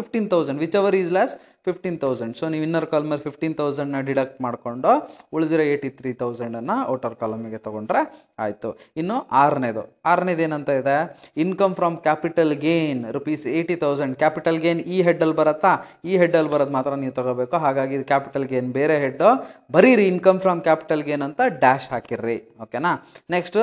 [0.00, 1.32] 15000 whichever is less
[1.68, 4.90] 15000 so ನೀವು ಇನ್ನರ್ ಕಾಲಮಲ್ಲಿ 15000 ನ ಡಿಡಕ್ಟ್ ಮಾಡಿಕೊಂಡು
[5.36, 8.00] ಉಳಿದಿರೋ 83000 ಅನ್ನು ಔಟರ್ ಕಾಲಮಿಗೆ ತಗೊಂಡ್ರೆ
[8.44, 8.70] ಆಯಿತು.
[9.00, 9.82] ಇನ್ನು ಆರನೇದು.
[10.10, 10.96] ಆರನೇದು ಏನಂತ ಇದೆ?
[11.44, 15.72] Income from capital gain rupees eighty thousand capital gain ಈ ಹೆಡ್ಡಲ್ಲಿ ಬರುತ್ತಾ?
[16.10, 17.56] ಈ ಹೆಡ್ಡಲ್ಲಿ ಬರೋದು ಮಾತ್ರ ನೀವು ತಗೋಬೇಕು.
[17.64, 19.28] ಹಾಗಾಗಿ ಇದು ಕ್ಯಾಪಿಟಲ್ ಗೇನ್ ಬೇರೆ ಹೆಡ್ಡು
[19.76, 22.38] ಬರೀರಿ ಇನ್ಕಮ್ ಫ್ರಮ್ ಕ್ಯಾಪಿಟಲ್ ಗೇನ್ ಅಂತ ಡ್ಯಾಶ್ ಹಾಕಿರ್ರಿ.
[22.66, 22.94] ಓಕೆನಾ
[23.36, 23.58] ನೆಕ್ಸ್ಟ್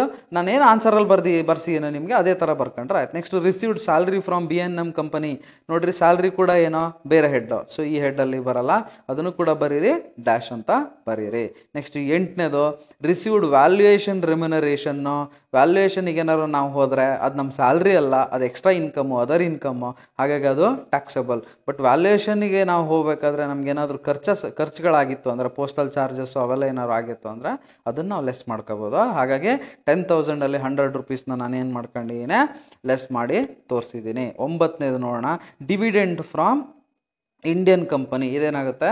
[0.55, 3.15] ಏನು ಆನ್ಸರಲ್ಲಿ ಬರ್ಸಿ ಬರ್ಸಿದ್ದೀನೋ ನಿಮಗೆ, ಅದೇ ಥರ ಬರ್ಕೊಂಡ್ರೆ ಆಯ್ತು.
[3.19, 5.31] Next received salary from B N M company
[5.69, 6.81] ನೋಡ್ರಿ ಸ್ಯಾಲ್ರಿ ಕೂಡ ಏನೋ
[7.13, 8.73] ಬೇರೆ ಹೆಡ್ಡು ಸೊ ಈ ಹೆಡ್ಡಲ್ಲಿ ಬರಲ್ಲ.
[9.09, 9.91] ಅದನ್ನು ಕೂಡ ಬರೀರಿ
[10.23, 10.71] ಡ್ಯಾಶ್ ಅಂತ
[11.07, 11.45] ಬರೀರಿ.
[11.75, 12.63] ನೆಕ್ಸ್ಟ್ ಎಂಟನೇದು
[13.09, 15.15] ರಿಸೀವ್ಡ್ ವ್ಯಾಲ್ಯೂಯೇಷನ್ ರೆಮ್ಯುನರೇಷನ್ನು
[15.57, 19.89] ವ್ಯಾಲ್ಯೂಯೇಷನ್ಗೆ ಏನಾದ್ರು ನಾವು ಹೋದರೆ ಅದು ನಮ್ಮ ಸ್ಯಾಲ್ರಿ ಅಲ್ಲ, ಅದು ಎಕ್ಸ್ಟ್ರಾ ಇನ್ಕಮು ಅದರ್ ಇನ್ಕಮ್ಮು
[20.19, 26.71] ಹಾಗಾಗಿ ಅದು ಟ್ಯಾಕ್ಸಬಲ್ ಬಟ್ ವ್ಯಾಲ್ಯೂಯೇಷನ್ಗೆ ನಾವು ಹೋಗಬೇಕಾದ್ರೆ ನಮ್ಗೆ ಏನಾದರೂ ಖರ್ಚಸ್ ಖರ್ಚುಗಳಾಗಿತ್ತು ಅಂದರೆ ಪೋಸ್ಟಲ್ ಚಾರ್ಜಸ್ಸು ಅವೆಲ್ಲ
[26.73, 27.51] ಏನಾದ್ರು ಆಗಿತ್ತು ಅಂದರೆ
[27.89, 29.01] ಅದನ್ನು ನಾವು ಲೆಸ್ ಮಾಡ್ಕೋಬೋದು.
[29.19, 29.53] ಹಾಗಾಗಿ
[29.89, 32.39] ಟೆನ್ ತೌಸಂಡಲ್ಲಿ ಹಂಡ್ರೆಡ್ ರುಪೀಸ್ನ ನಾನೇನು ಮಾಡ್ಕೊಂಡಿದ್ದೀನಿ
[32.91, 33.39] ಲೆಸ್ ಮಾಡಿ
[33.73, 35.29] ತೋರಿಸಿದ್ದೀನಿ ಒಂಬತ್ತನೇದು ನೋಡೋಣ.
[35.71, 36.63] ಡಿವಿಡೆಂಡ್ ಫ್ರಾಮ್
[37.45, 38.89] ಇಂಡಿಯನ್ ಕಂಪನಿ ಇದೇನಾಗುತ್ತೆ?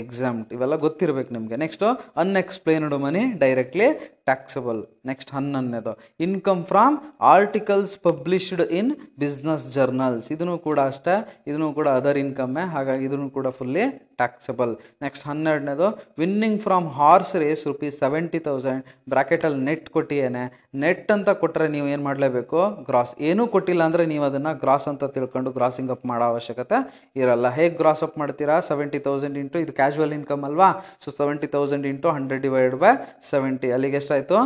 [0.00, 1.56] ಎಕ್ಸಾಮ್ಟ್ ಇವೆಲ್ಲ ಗೊತ್ತಿರಬೇಕು ನಿಮಗೆ.
[1.62, 1.86] Next
[2.22, 3.88] unexplained money directly
[4.28, 5.92] taxable next ಹನ್ನೊಂದನೇದು.
[6.26, 6.96] Income from
[7.34, 8.90] articles published in
[9.22, 11.14] business journals ಇದನ್ನು ಕೂಡ ಅಷ್ಟೇ,
[11.50, 13.84] ಇದನ್ನು ಕೂಡ ಅದರ್ ಇನ್ಕಮ್ಮೇ ಹಾಗಾಗಿ ಇದನ್ನು ಕೂಡ fully
[14.20, 14.72] taxable
[15.04, 15.88] next ಹನ್ನೆರಡನೇದು
[16.20, 20.44] winning from horse race rupees seventy thousand ಬ್ರಾಕೆಟಲ್ಲಿ net ಕೊಟ್ಟಿಯೇನೆ.
[20.82, 22.60] ನೆಟ್ ಅಂತ ಕೊಟ್ಟರೆ ನೀವು ಏನು ಮಾಡಲೇಬೇಕು?
[22.88, 26.78] ಗ್ರಾಸ್ ಏನೂ ಕೊಟ್ಟಿಲ್ಲ ಅಂದರೆ ನೀವು ಅದನ್ನು ಗ್ರಾಸ್ ಅಂತ ತಿಳ್ಕೊಂಡು ಗ್ರಾಸಿಂಗ್ ಅಪ್ ಮಾಡೋ ಅವಶ್ಯಕತೆ
[27.22, 27.46] ಇರಲ್ಲ.
[27.58, 28.56] ಹೇಗೆ ಗ್ರಾಸ್ ಅಪ್ ಮಾಡ್ತೀರಾ?
[28.70, 30.70] ಸೆವೆಂಟಿ ತೌಸಂಡ್ ಇಂಟು ಇದು ಕ್ಯಾಶುವಲ್ ಇನ್ಕಮ್ ಅಲ್ವಾ?
[31.04, 32.92] So seventy thousand into hundred divide by
[33.32, 34.38] seventy ಅಲ್ಲಿಗೆ ಎಷ್ಟಾಯಿತು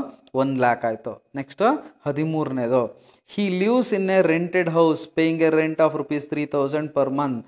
[0.43, 1.13] ಒನ್ ಲ್ಯಾಕ್ ಆಯಿತು.
[1.39, 1.63] Next
[2.07, 2.83] ಹದಿಮೂರನೇದು.
[3.35, 7.41] He lives in a rented house paying a rent of rupees three thousand per month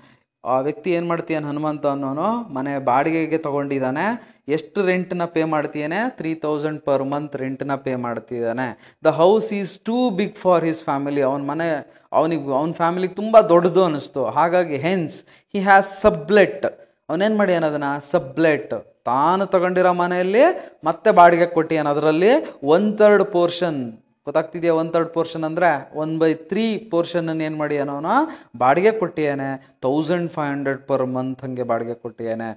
[0.43, 4.05] ಆ ವ್ಯಕ್ತಿ ಏನು ಮಾಡ್ತೀಯಾನ ಹನುಮಂತ ಅನ್ನೋನು ಮನೆ ಬಾಡಿಗೆಗೆ ತೊಗೊಂಡಿದ್ದಾನೆ.
[4.55, 5.99] ಎಷ್ಟು ರೆಂಟ್ನ ಪೇ ಮಾಡ್ತೀಯಾನೆ?
[6.17, 8.67] ತ್ರೀ ತೌಸಂಡ್ ಪರ್ ಮಂತ್ ರೆಂಟ್ನ ಪೇ ಮಾಡ್ತಿದ್ದಾನೆ.
[9.07, 11.69] The house is too big for his family ಅವನ ಮನೆ,
[12.19, 15.17] ಅವನಿಗೆ, ಅವನ ಫ್ಯಾಮಿಲಿಗೆ ತುಂಬ ದೊಡ್ಡದು ಅನ್ನಿಸ್ತು ಹಾಗಾಗಿ ಹೆನ್ಸ್
[15.53, 16.65] ಹಿ ಹ್ಯಾಸ್ ಸಬ್ಲೆಟ್
[17.09, 17.55] ಅವನೇನು ಮಾಡಿ
[18.11, 20.43] ಸಬ್ಲೆಟ್ ತಾನು ತಗೊಂಡಿರೋ ಮನೆಯಲ್ಲಿ
[20.83, 22.31] ಮತ್ತೆ ಬಾಡಿಗೆ ಕೊಟ್ಟಿಯಾನ ಅದರಲ್ಲಿ?
[22.63, 23.79] ಒನ್ ತರ್ಡ್ ಪೋರ್ಷನ್
[24.27, 24.73] ಗೊತ್ತಾಗ್ತಿದೆಯಾ?
[24.81, 25.67] ಒನ್ ತರ್ಡ್ ಪೋರ್ಷನ್ ಅಂದರೆ
[26.03, 28.13] ಒನ್ ಬೈ ತ್ರೀ ಪೋರ್ಷನನ್ನು ಏನು ಅವನು?
[28.61, 29.49] ಬಾಡಿಗೆ ಕೊಟ್ಟಿಯಾನೆ.
[29.85, 32.47] Thousand five hundred per month ಹಾಗೆ ಬಾಡಿಗೆ ಕೊಟ್ಟಿಯಾನೆ.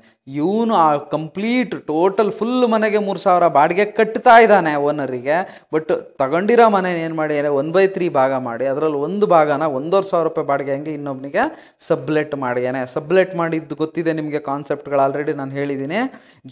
[0.43, 5.37] ಇವನು ಆ ಕಂಪ್ಲೀಟ್ ಟೋಟಲ್ ಫುಲ್ ಮನೆಗೆ ಮೂರು ಸಾವಿರ ಬಾಡಿಗೆ ಕಟ್ತಾ ಇದ್ದಾನೆ ಓನರಿಗೆ
[5.75, 7.51] ಬಟ್ ತಗೊಂಡಿರೋ ಮನೆ ಏನು ಮಾಡಿಯಾನೆ?
[7.61, 8.67] ಒನ್ ಬೈ ತ್ರೀ ಭಾಗ ಮಾಡಿ.
[8.73, 11.45] ಅದರಲ್ಲಿ ಒಂದು ಭಾಗನ ಒಂದೂವರೆ ಸಾವಿರ ರೂಪಾಯಿ ಬಾಡಿಗೆ ಹಂಗೆ ಇನ್ನೊಬ್ಬನಿಗೆ
[11.91, 12.83] ಸಬ್ಲೆಟ್ ಮಾಡಿಯಾನೆ.
[12.97, 16.01] ಸಬ್ಲೆಟ್ ಮಾಡಿದ್ದು ಗೊತ್ತಿದೆ ನಿಮಗೆ ಕಾನ್ಸೆಪ್ಟ್ಗಳು ಆಲ್ರೆಡಿ ನಾನು ಹೇಳಿದ್ದೀನಿ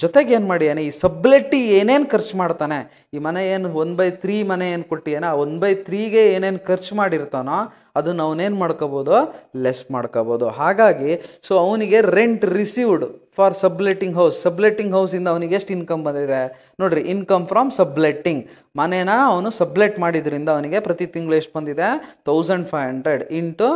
[0.04, 0.84] ಜೊತೆಗೆ ಏನು ಮಾಡಿಯಾನೆ?
[0.90, 2.80] ಈ ಸಬ್ಲೆಟ್ಟಿ ಏನೇನು ಖರ್ಚು ಮಾಡ್ತಾನೆ?
[3.16, 6.92] ಈ ಮನೆ ಏನು ಒನ್ ಬೈ ತ್ರೀ ಮನೆ ಏನು ಕೊಟ್ಟಿದ್ದಾನೆ ಏನೋ ಒನ್ ಬೈ ತ್ರೀಗೆ ಏನೇನು ಖರ್ಚು
[7.00, 7.58] ಮಾಡಿರ್ತಾನೋ
[7.98, 9.14] ಅದನ್ನ ಅವನೇನು ಮಾಡ್ಕೋಬೋದು?
[9.64, 10.46] ಲೆಸ್ ಮಾಡ್ಕೋಬೋದು.
[10.60, 11.12] ಹಾಗಾಗಿ
[11.46, 13.04] ಸೊ ಅವನಿಗೆ rent received
[13.36, 16.42] for subletting house subletting ಹೌಸಿಂದ ಅವನಿಗೆ ಎಷ್ಟು ಇನ್ಕಮ್ ಬಂದಿದೆ?
[16.80, 18.42] ನೋಡಿರಿ ಇನ್ಕಮ್ ಫ್ರಮ್ ಸಬ್ಲೆಟ್ಟಿಂಗ್
[18.80, 21.88] ಮನೇನ ಅವನು ಸಬ್ಲೆಟ್ ಮಾಡಿದ್ರಿಂದ ಅವನಿಗೆ ಪ್ರತಿ ತಿಂಗಳು ಎಷ್ಟು ಬಂದಿದೆ?
[22.28, 23.68] Thousand five hundred into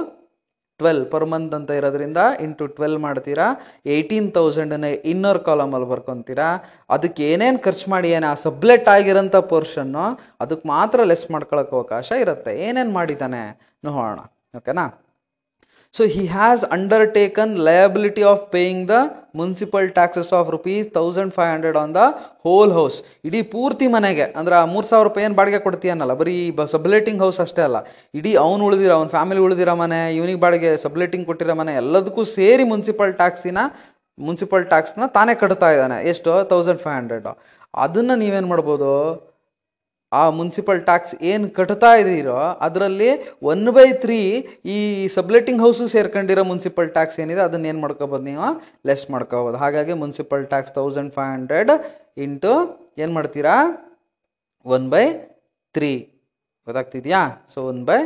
[0.81, 3.47] twelve per month ಅಂತ ಇರೋದ್ರಿಂದ ಇಂಟು ಟ್ವೆಲ್ ಮಾಡ್ತೀರಾ?
[3.95, 6.49] ಏಯ್ಟೀನ್ ತೌಸಂಡನ್ನ ಇನ್ನರ್ ಕಾಲಮಲ್ಲಿ ಬರ್ಕೊತೀರಾ?
[6.97, 10.05] ಅದಕ್ಕೆ ಏನೇನು ಖರ್ಚು ಮಾಡಿ ಏನು ಆ ಸಬ್ಲೆಟ್ ಆಗಿರೋಂಥ ಪೋರ್ಷನ್ನು
[10.41, 12.53] ಅದಕ್ಕೆ ಮಾತ್ರ ಲೆಸ್ ಮಾಡ್ಕೊಳ್ಳೋಕೆ ಅವಕಾಶ ಇರುತ್ತೆ.
[12.69, 13.43] ಏನೇನು ಮಾಡಿದ್ದಾನೆ?
[13.85, 14.21] ನೋಡೋಣ
[14.59, 14.85] ಓಕೆನಾ
[15.95, 18.97] so he has undertaken liability of paying the
[19.41, 22.03] municipal taxes of rupees thousand five hundred on the
[22.47, 22.97] whole house
[23.29, 26.35] ಇಡೀ ಪೂರ್ತಿ ಮನೆಗೆ, ಅಂದ್ರೆ ಆ ಮೂರು ಸಾವಿರ ರೂಪಾಯಿ ಏನು ಬಾಡಿಗೆ ಕೊಡ್ತೀಯನ್ನಲ್ಲ, ಬರೀ
[26.75, 27.79] ಸಬ್ಲೆಟಿಂಗ್ ಹೌಸ್ ಅಷ್ಟೇ ಅಲ್ಲ,
[28.19, 33.15] ಇಡೀ ಅವ್ನು ಉಳಿದಿರೋ, ಅವ್ನ ಫ್ಯಾಮಿಲಿ ಉಳಿದಿರೋ ಮನೆ, ಇವನಿಗೆ ಬಾಡಿಗೆ ಸಬ್ಲೆಟಿಂಗ್ ಕೊಟ್ಟಿರೋ ಮನೆ, ಎಲ್ಲದಕ್ಕೂ ಸೇರಿ ಮುನ್ಸಿಪಲ್
[33.23, 33.59] ಟ್ಯಾಕ್ಸಿನ
[34.19, 35.99] ಮುನ್ಸಿಪಲ್ ಟ್ಯಾಕ್ಸ್ನ ತಾನೇ ಕಟ್ತಾ ಇದ್ದಾನೆ.
[36.13, 36.33] ಎಷ್ಟು?
[36.53, 37.33] ತೌಸಂಡ್ ಫೈವ್ ಹಂಡ್ರೆಡು
[37.85, 38.91] ಅದನ್ನು ನೀವೇನು ಮಾಡ್ಬೋದು?
[40.19, 43.11] ಆ ಮುನ್ಸಿಪಲ್ ಟ್ಯಾಕ್ಸ್ ಏನು ಕಟ್ತಾ ಇದ್ದೀರೋ ಅದರಲ್ಲಿ
[43.53, 44.21] ಒನ್ ಬೈ ತ್ರೀ
[44.75, 44.79] ಈ
[45.17, 48.49] ಸಬ್ಲೆಟಿಂಗ್ ಹೌಸು ಸೇರ್ಕೊಂಡಿರೋ ಮುನ್ಸಿಪಲ್ ಟ್ಯಾಕ್ಸ್ ಏನಿದೆ ಅದನ್ನ ಏನು ಮಾಡ್ಕೋಬೋದು ನೀವು
[48.91, 49.57] ಲೆಸ್ ಮಾಡ್ಕೋಬೋದು.
[49.65, 51.73] ಹಾಗಾಗಿ municipal tax thousand five hundred
[52.27, 52.55] into
[53.03, 53.57] ಏನು ಮಾಡ್ತೀರಾ?
[54.67, 55.05] ಒನ್ ಬೈ
[55.75, 55.93] ತ್ರೀ
[56.69, 57.21] ಗೊತ್ತಾಗ್ತಿದ್ಯಾ?
[57.53, 58.01] ಸೊ ಒನ್ ಬೈ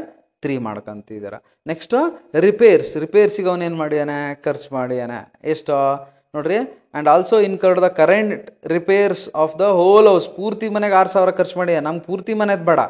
[0.44, 1.36] ತ್ರೀ ಮಾಡ್ಕೊಂತಿದ್ದೀರ.
[1.70, 1.98] ನೆಕ್ಸ್ಟು
[2.46, 5.20] ರಿಪೇರ್ಸ್ ರಿಪೇರ್ಸಿಗೆ ಅವನೇನು ಮಾಡ್ಯಾನೆ ಖರ್ಚು ಮಾಡ್ಯಾನೆ
[5.52, 5.76] ಎಷ್ಟು?
[6.34, 6.56] ನೋಡ್ರಿ?
[6.58, 11.58] And also incurred the current repairs of the whole house ಪೂರ್ತಿ ಮನೆಗೆ ಆರು ಸಾವಿರ ಖರ್ಚು
[11.58, 11.74] ಮಾಡಿ.
[11.80, 12.80] ನಮ್ಗೆ ಪೂರ್ತಿ ಮನೆದು ಬೇಡ.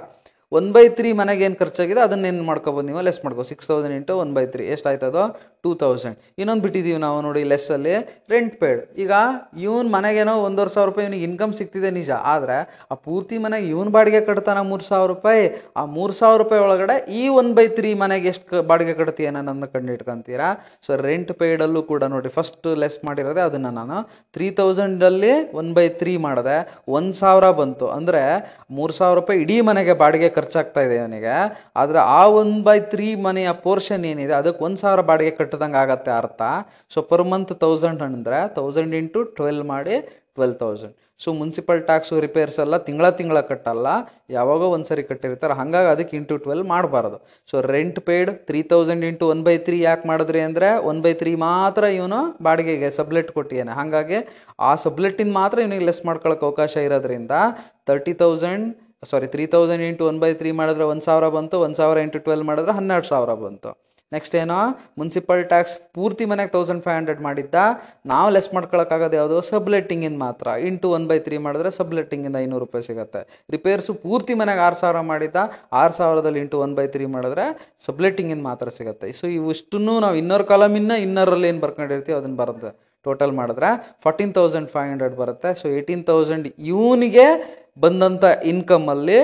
[0.59, 3.01] ಒನ್ ಬೈ ತ್ರೀ ಮನೆಗೆ ಏನು ಖರ್ಚಾಗಿದೆ ಅದನ್ನೇನು ಮಾಡ್ಕೊಬೋದು ನೀವು?
[3.07, 5.25] ಲೆಸ್ ಮಾಡ್ಕೋ six thousand into one by three ಎಷ್ಟಾಯ್ತದೋ
[5.65, 7.95] two thousand ಇನ್ನೊಂದು ಬಿಟ್ಟಿದ್ದೀವಿ ನಾವು ನೋಡಿ ಲೆಸ್ಸಲ್ಲಿ
[8.33, 9.13] ರೆಂಟ್ ಪೇಡ್ ಈಗ
[9.65, 12.11] ಇವನ್ ಮನೆಗೇನೋ ಒಂದೂವರೆ ಸಾವಿರ ರೂಪಾಯಿ ಇವನಿಗೆ ಇನ್ಕಮ್ ಸಿಗ್ತಿದೆ ನಿಜ.
[12.33, 12.59] ಆದರೆ
[12.93, 15.45] ಆ ಪೂರ್ತಿ ಮನೆಗೆ ಇವನ್ ಬಾಡಿಗೆ ಕಟ್ತಾನೆ ಮೂರು ಸಾವಿರ ರೂಪಾಯಿ.
[15.81, 19.93] ಆ ಮೂರು ಸಾವಿರ ರೂಪಾಯಿ ಒಳಗಡೆ ಈ ಒನ್ ಬೈ ತ್ರೀ ಮನೆಗೆ ಎಷ್ಟು ಬಾಡಿಗೆ ಕಟ್ತೀಯ ನನ್ನ ಕಂಡು
[19.97, 20.51] ಇಟ್ಕೊಂತೀರಾ?
[20.87, 23.99] ಸೊ ರೆಂಟ್ ಪೇಡಲ್ಲೂ ಕೂಡ ನೋಡಿ ಫಸ್ಟ್ ಲೆಸ್ ಮಾಡಿರೋದೆ ಅದನ್ನು ನಾನು.
[24.37, 26.59] ತ್ರೀ ತೌಸಂಡಲ್ಲಿ ಒನ್ ಬೈ ತ್ರೀ ಮಾಡಿದೆ.
[26.99, 27.89] ಒಂದು ಸಾವಿರ ಬಂತು.
[27.99, 28.23] ಅಂದರೆ
[28.79, 31.37] ಮೂರು ಸಾವಿರ ರೂಪಾಯಿ ಇಡೀ ಮನೆಗೆ ಬಾಡಿಗೆ ಖರ್ಚಾಗ್ತಾ ಇದೆ ಅವನಿಗೆ.
[31.83, 36.43] ಆದರೆ ಆ ಒನ್ ಬೈ ತ್ರೀ ಮನೆಯ ಪೋರ್ಷನ್ ಏನಿದೆ, ಅದಕ್ಕೆ ಒಂದು ಸಾವಿರ ಬಾಡಿಗೆ ಕಟ್ಟದಂಗೆ ಆಗತ್ತೆ ಅರ್ಥ.
[36.95, 39.97] ಸೊ ಪರ್ ಮಂತ್ ತೌಸಂಡ್ ಅಂದರೆ ತೌಸಂಡ್ ಇಂಟು ಟ್ವೆಲ್ ಮಾಡಿ
[40.37, 43.89] twelve thousand so municipal tax repairs ಎಲ್ಲ ತಿಂಗಳ ತಿಂಗಳ ಕಟ್ಟಲ್ಲ.
[44.37, 47.19] ಯಾವಾಗೋ ಒಂದು ಸರಿ ಕಟ್ಟಿರ್ತಾರೆ, ಹಾಗಾಗಿ ಅದಕ್ಕೆ ಇಂಟು ಟ್ವೆಲ್ ಮಾಡಬಾರ್ದು.
[47.51, 51.33] So rent paid three thousand into one by three ಯಾಕೆ ಮಾಡಿದ್ರಿ ಅಂದರೆ ಒನ್ ಬೈ ತ್ರೀ
[51.47, 53.75] ಮಾತ್ರ ಇವನು ಬಾಡಿಗೆಗೆ ಸಬ್ಲೆಟ್ ಕೊಟ್ಟಿದ್ದಾನೆ.
[53.81, 54.19] ಹಾಗಾಗಿ
[54.71, 57.37] ಆ ಸಬ್ಲೆಟ್ಟಿಂದ ಮಾತ್ರ ಇವನಿಗೆ ಲೆಸ್ ಮಾಡ್ಕೊಳ್ಳೋಕೆ ಅವಕಾಶ ಇರೋದ್ರಿಂದ
[57.91, 58.67] thirty thousand
[59.13, 62.45] sorry three thousand into one by three ಮಾಡಿದ್ರೆ ಒಂದು ಸಾವಿರ ಬಂತು, ಒಂದು ಸಾವಿರ ಇಂಟು ಟ್ವೆಲ್
[62.51, 63.73] ಮಾಡಿದ್ರೆ ಹನ್ನೆರಡು ಸಾವಿರ ಬಂತು.
[64.15, 64.57] ನೆಕ್ಸ್ಟ್ ಏನೋ
[65.01, 67.57] ಮುನ್ಸಿಪಲ್ ಟ್ಯಾಕ್ಸ್ ಪೂರ್ತಿ ಮನೆಗೆ ತೌಸಂಡ್ ಫೈವ್ ಹಂಡ್ರೆಡ್ ಮಾಡಿದ್ದ,
[68.11, 70.47] ನಾವು ಲೆಸ್ ಮಾಡ್ಕೊಳಕ್ಕಾಗೋದು ಯಾವುದು ಸಬ್ಲೆಟ್ಟಿಂಗಿಂದ ಮಾತ್ರ.
[70.69, 73.21] ಇಂಟು ಒನ್ ಬೈ ತ್ರೀ ಮಾಡಿದ್ರೆ ಸಬ್ಲೆಟ್ಟಿಂಗಿಂದ ಐನೂರು ರೂಪಾಯಿ ಸಿಗುತ್ತೆ.
[73.55, 75.37] ರಿಪೇರ್ಸು ಪೂರ್ತಿ ಮನೆಗೆ ಆರು ಸಾವಿರ ಮಾಡಿದ್ದ,
[75.83, 77.47] ಆರು ಸಾವಿರದಲ್ಲಿ ಇಂಟು ಒನ್ ಬೈ ತ್ರೀ ಮಾಡಿದ್ರೆ
[77.89, 79.13] ಸಬ್ಲೆಟ್ಟಿಂಗಿಂದ ಮಾತ್ರ ಸಿಗುತ್ತೆ.
[79.21, 82.73] ಸೊ ಇವಿಷ್ಟನ್ನು ನಾವು ಇನ್ನರ್ ಕಾಲಮಿನ್ನ ಇನ್ನರಲ್ಲಿ ಏನು ಬರ್ಕೊಂಡಿರ್ತೀವಿ ಅದನ್ನು ಬರುತ್ತೆ
[83.09, 83.71] ಟೋಟಲ್ ಮಾಡಿದ್ರೆ
[84.05, 85.51] ಫಾರ್ಟೀನ್ ತೌಸಂಡ್ ಫೈವ್ ಹಂಡ್ರೆಡ್ ಬರುತ್ತೆ.
[85.61, 87.27] ಸೊ ಏಯ್ಟೀನ್ ತೌಸಂಡ್ ಇವನಿಗೆ
[87.85, 89.17] ಬಂದಂಥ ಇನ್ಕಮಲ್ಲಿ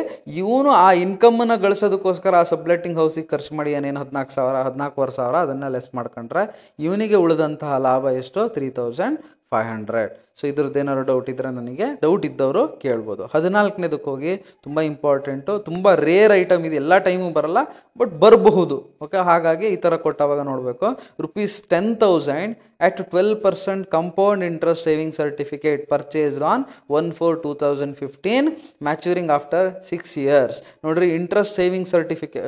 [0.43, 5.69] ಇವನು ಆ ಇನ್ಕಮನ್ನು ಗಳಿಸೋದಕ್ಕೋಸ್ಕರ ಆ ಸಬ್ಲೆಟಿಂಗ್ ಹೌಸಿಗೆ ಖರ್ಚು ಮಾಡಿ ಏನೇನು ಹದಿನಾಲ್ಕು ಸಾವಿರ, ಹದಿನಾಲ್ಕುವರೆ ಸಾವಿರ ಅದನ್ನು
[5.75, 6.43] ಲೆಸ್ ಮಾಡ್ಕೊಂಡ್ರೆ
[6.87, 8.43] ಇವನಿಗೆ ಉಳಿದಂತಹ ಲಾಭ ಎಷ್ಟು?
[8.57, 9.19] Three thousand
[9.53, 13.23] five hundred so ಇದ್ರದ್ದು ಏನಾದ್ರು ಡೌಟ್ ಇದ್ದರೆ ನನಗೆ ಡೌಟ್ ಇದ್ದವರು ಕೇಳ್ಬೋದು.
[13.33, 14.33] ಹದಿನಾಲ್ಕನೇದಕ್ಕೆ ಹೋಗಿ
[14.65, 17.59] ತುಂಬ ಇಂಪಾರ್ಟೆಂಟು ತುಂಬ ರೇರ್ ಐಟಮ್ ಇದು ಎಲ್ಲ ಟೈಮು ಬರಲ್ಲ
[18.01, 18.77] ಬಟ್ ಬರಬಹುದು.
[19.05, 20.87] ಓಕೆ ಹಾಗಾಗಿ ಈ ಥರ ಕೊಟ್ಟವಾಗ ನೋಡಬೇಕು.
[21.25, 26.63] Rupees ten thousand at twelve percent compound interest saving certificate purchased on
[26.99, 28.49] one four two thousand fifteen
[28.89, 32.41] maturing after six years ನೋಡ್ರಿ interest saving certificate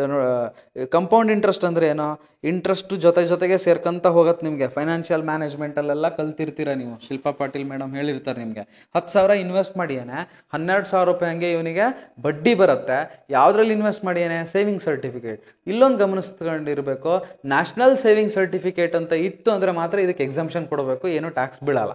[0.96, 2.08] compound interest ಅಂದರೆ ಏನೋ?
[2.50, 4.66] ಇಂಟ್ರೆಸ್ಟ್ ಜೊತೆ ಜೊತೆಗೆ ಸೇರ್ಕೊಂತ ಹೋಗತ್ತೆ ನಿಮಗೆ.
[4.76, 6.91] ಫೈನಾನ್ಷಿಯಲ್ ಮ್ಯಾನೇಜ್ಮೆಂಟಲ್ಲೆಲ್ಲ ಕಲ್ತಿರ್ತೀರ ನೀವು.
[7.06, 8.64] ಶಿಲ್ಪಾ ಪಾಟೀಲ್ ಮೇಡಮ್ ಹೇಳಿರ್ತಾರೆ ನಿಮಗೆ.
[8.96, 10.18] ಹತ್ತು ಸಾವಿರ ಇನ್ವೆಸ್ಟ್ ಮಾಡಿಯೇನೆ
[10.54, 11.86] ಹನ್ನೆರಡು ಸಾವಿರ ರೂಪಾಯಿ ಹಂಗೆ ಇವನಿಗೆ
[12.26, 12.98] ಬಡ್ಡಿ ಬರುತ್ತೆ.
[13.36, 17.12] ಯಾವುದ್ರಲ್ಲಿ ಇನ್ವೆಸ್ಟ್ ಮಾಡಿಯೇನೆ ಸೇವಿಂಗ್ ಸರ್ಟಿಫಿಕೇಟ್ ಇಲ್ಲೊಂದು ಗಮನಿಸ್ಕೊಂಡಿರಬೇಕು
[17.54, 21.94] ನ್ಯಾಷನಲ್ ಸೇವಿಂಗ್ ಸರ್ಟಿಫಿಕೇಟ್ ಅಂತ ಇತ್ತು ಅಂದರೆ ಮಾತ್ರ ಇದಕ್ಕೆ ಎಕ್ಸಾಮ್ಷನ್ ಕೊಡಬೇಕು, ಏನು ಟ್ಯಾಕ್ಸ್ ಬೀಳಲ್ಲ.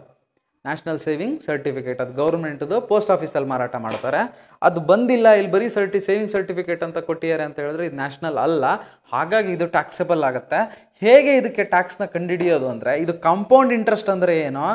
[0.65, 4.21] ನ್ಯಾಷನಲ್ ಸೇವಿಂಗ್ ಸರ್ಟಿಫಿಕೇಟ್ ಅದು ಗೌರ್ಮೆಂಟ್ದು ಪೋಸ್ಟ್ ಆಫೀಸಲ್ಲಿ ಮಾರಾಟ ಮಾಡ್ತಾರೆ.
[4.67, 8.65] ಅದು ಬಂದಿಲ್ಲ, ಇಲ್ಲಿ ಬರೀ ಸರ್ಟಿ ಸೇವಿಂಗ್ ಸರ್ಟಿಫಿಕೇಟ್ ಅಂತ ಕೊಟ್ಟಿದ್ದಾರೆ ಅಂತ ಹೇಳಿದ್ರೆ ಇದು ನ್ಯಾಷನಲ್ ಅಲ್ಲ.
[9.13, 10.59] ಹಾಗಾಗಿ ಇದು ಟ್ಯಾಕ್ಸಬಲ್ ಆಗುತ್ತೆ.
[11.05, 14.65] ಹೇಗೆ ಇದಕ್ಕೆ ಟ್ಯಾಕ್ಸ್ನ ಕಂಡುಹಿಡಿಯೋದು ಅಂದರೆ, ಇದು ಕಾಂಪೌಂಡ್ ಇಂಟ್ರೆಸ್ಟ್ ಅಂದರೆ ಏನು?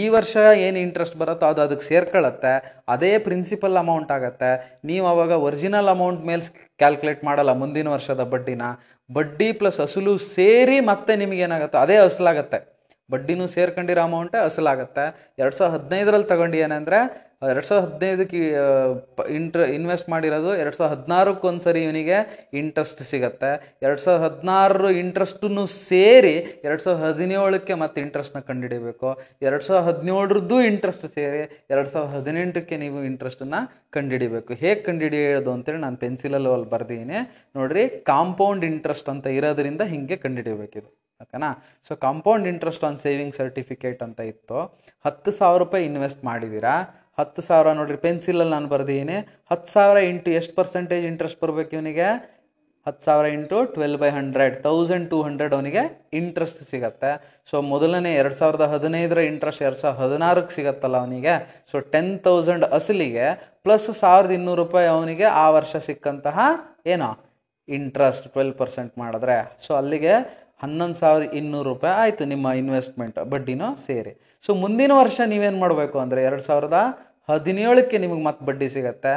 [0.00, 2.54] ಈ ವರ್ಷ ಏನು ಇಂಟ್ರೆಸ್ಟ್ ಬರುತ್ತೋ ಅದು ಅದಕ್ಕೆ ಸೇರ್ಕೊಳ್ಳುತ್ತೆ.
[2.94, 4.52] ಅದೇ ಪ್ರಿನ್ಸಿಪಲ್ ಅಮೌಂಟ್ ಆಗುತ್ತೆ.
[4.90, 6.44] ನೀವು ಅವಾಗ ಒರಿಜಿನಲ್ ಅಮೌಂಟ್ ಮೇಲೆ
[6.82, 8.62] ಕ್ಯಾಲ್ಕುಲೇಟ್ ಮಾಡಲ್ಲ ಮುಂದಿನ ವರ್ಷದ ಬಡ್ಡಿನ.
[9.10, 12.58] ಬಡ್ಡಿ ಪ್ಲಸ್ ಅಸಲು ಸೇರಿ ಮತ್ತೆ ನಿಮಗೆ ಏನಾಗುತ್ತೆ ಅದೇ ಅಸಲಾಗತ್ತೆ
[13.10, 15.04] ಬಡ್ಡಿನೂ ಸೇರ್ಕೊಂಡಿರೋ ಅಮೌಂಟೇ ಅಸಲಾಗತ್ತೆ.
[15.42, 16.98] ಎರಡು ಸಾವಿರ ಹದಿನೈದರಲ್ಲಿ ತಗೊಂಡು ಏನಂದರೆ,
[17.52, 18.38] ಎರಡು ಸಾವಿರ ಹದಿನೈದಕ್ಕೆ
[19.38, 22.18] ಇಂಟ್ರ ಇನ್ವೆಸ್ಟ್ ಮಾಡಿರೋದು ಎರಡು ಸಾವಿರ ಹದಿನಾರಕ್ಕೆ ಒಂದ್ಸರಿ ಇವನಿಗೆ
[22.60, 23.50] ಇಂಟ್ರೆಸ್ಟ್ ಸಿಗತ್ತೆ.
[23.86, 26.34] ಎರಡು ಸಾವಿರ ಹದಿನಾರರ ಇಂಟ್ರೆಸ್ಟನ್ನು ಸೇರಿ
[26.66, 29.10] ಎರಡು ಸಾವಿರದ ಹದಿನೇಳಕ್ಕೆ ಮತ್ತೆ ಇಂಟ್ರೆಸ್ಟ್ನ ಕಂಡುಹಿಡಿಬೇಕು
[29.48, 31.42] ಎರಡು ಸಾವಿರ ಹದಿನೇಳರದ್ದು ಇಂಟ್ರೆಸ್ಟ್ ಸೇರಿ
[31.74, 33.62] ಎರಡು ಸಾವಿರ ಹದಿನೆಂಟಕ್ಕೆ ನೀವು ಇಂಟ್ರೆಸ್ಟನ್ನು
[33.96, 37.20] ಕಂಡುಹಿಡಿಬೇಕು ಹೇಗೆ ಕಂಡುಹಿಡಿಯೋದು ಅಂತೇಳಿ ನಾನು ಪೆನ್ಸಿಲಲ್ಲಿ ಅಲ್ಲಿ ಬರ್ದಿದ್ದೀನಿ.
[37.58, 40.88] ನೋಡಿರಿ ಕಾಂಪೌಂಡ್ ಇಂಟ್ರೆಸ್ಟ್ ಅಂತ ಇರೋದ್ರಿಂದ ಹಿಂಗೆ ಕಂಡುಹಿಡಿಯಬೇಕಿದು
[41.22, 41.50] ಓಕೆನಾ?
[41.88, 44.58] So compound interest on saving certificate ಅಂತ ಇತ್ತು.
[45.06, 46.76] ಹತ್ತು ಸಾವಿರ ರೂಪಾಯಿ ಇನ್ವೆಸ್ಟ್ ಮಾಡಿದ್ದೀರಾ
[47.20, 49.14] ಹತ್ತು ಸಾವಿರ ನೋಡಿರಿ ಪೆನ್ಸಿಲಲ್ಲಿ ನಾನು ಬರ್ದೀನಿ
[49.50, 52.08] ಹತ್ತು ಸಾವಿರ ಇಂಟು ಎಷ್ಟು ಪರ್ಸೆಂಟೇಜ್ ಇಂಟ್ರೆಸ್ಟ್ ಬರಬೇಕು ಇವನಿಗೆ?
[52.86, 55.82] ಹತ್ತು ಸಾವಿರ into twelve by hundred thousand two hundred ಅವನಿಗೆ
[56.20, 57.10] ಇಂಟ್ರೆಸ್ಟ್ ಸಿಗತ್ತೆ.
[57.50, 61.34] ಸೊ ಮೊದಲನೇ ಎರಡು ಸಾವಿರದ ಹದಿನೈದರ ಇಂಟ್ರೆಸ್ಟ್ ಎರಡು ಸಾವಿರದ ಹದಿನಾರಕ್ಕೆ ಸಿಗತ್ತಲ್ಲ ಅವನಿಗೆ?
[61.70, 63.26] ಸೊ ಟೆನ್ ತೌಸಂಡ್ ಅಸಲಿಗೆ
[63.66, 66.38] ಪ್ಲಸ್ ಸಾವಿರದ ಇನ್ನೂರು ರೂಪಾಯಿ ಅವನಿಗೆ ಆ ವರ್ಷ ಸಿಕ್ಕಂತಹ,
[66.94, 67.10] ಏನೋ
[67.68, 69.38] ಇಂಟ್ರೆಸ್ಟ್ ಟ್ವೆಲ್ ಪರ್ಸೆಂಟ್ ಮಾಡಿದ್ರೆ.
[69.66, 70.14] ಸೊ ಅಲ್ಲಿಗೆ
[70.62, 74.12] ಹನ್ನೊಂದು ಸಾವಿರದ ಇನ್ನೂರು ರೂಪಾಯಿ ಆಯಿತು ನಿಮ್ಮ ಇನ್ವೆಸ್ಟ್ಮೆಂಟ್ ಬಡ್ಡಿನೂ ಸೇರಿ.
[74.46, 76.78] ಸೊ ಮುಂದಿನ ವರ್ಷ ನೀವೇನು ಮಾಡಬೇಕು ಅಂದರೆ ಎರಡು ಸಾವಿರದ
[77.30, 79.14] ಹದಿನೇಳಕ್ಕೆ ನಿಮಗೆ ಮತ್ತೆ ಬಡ್ಡಿ ಸಿಗತ್ತೆ.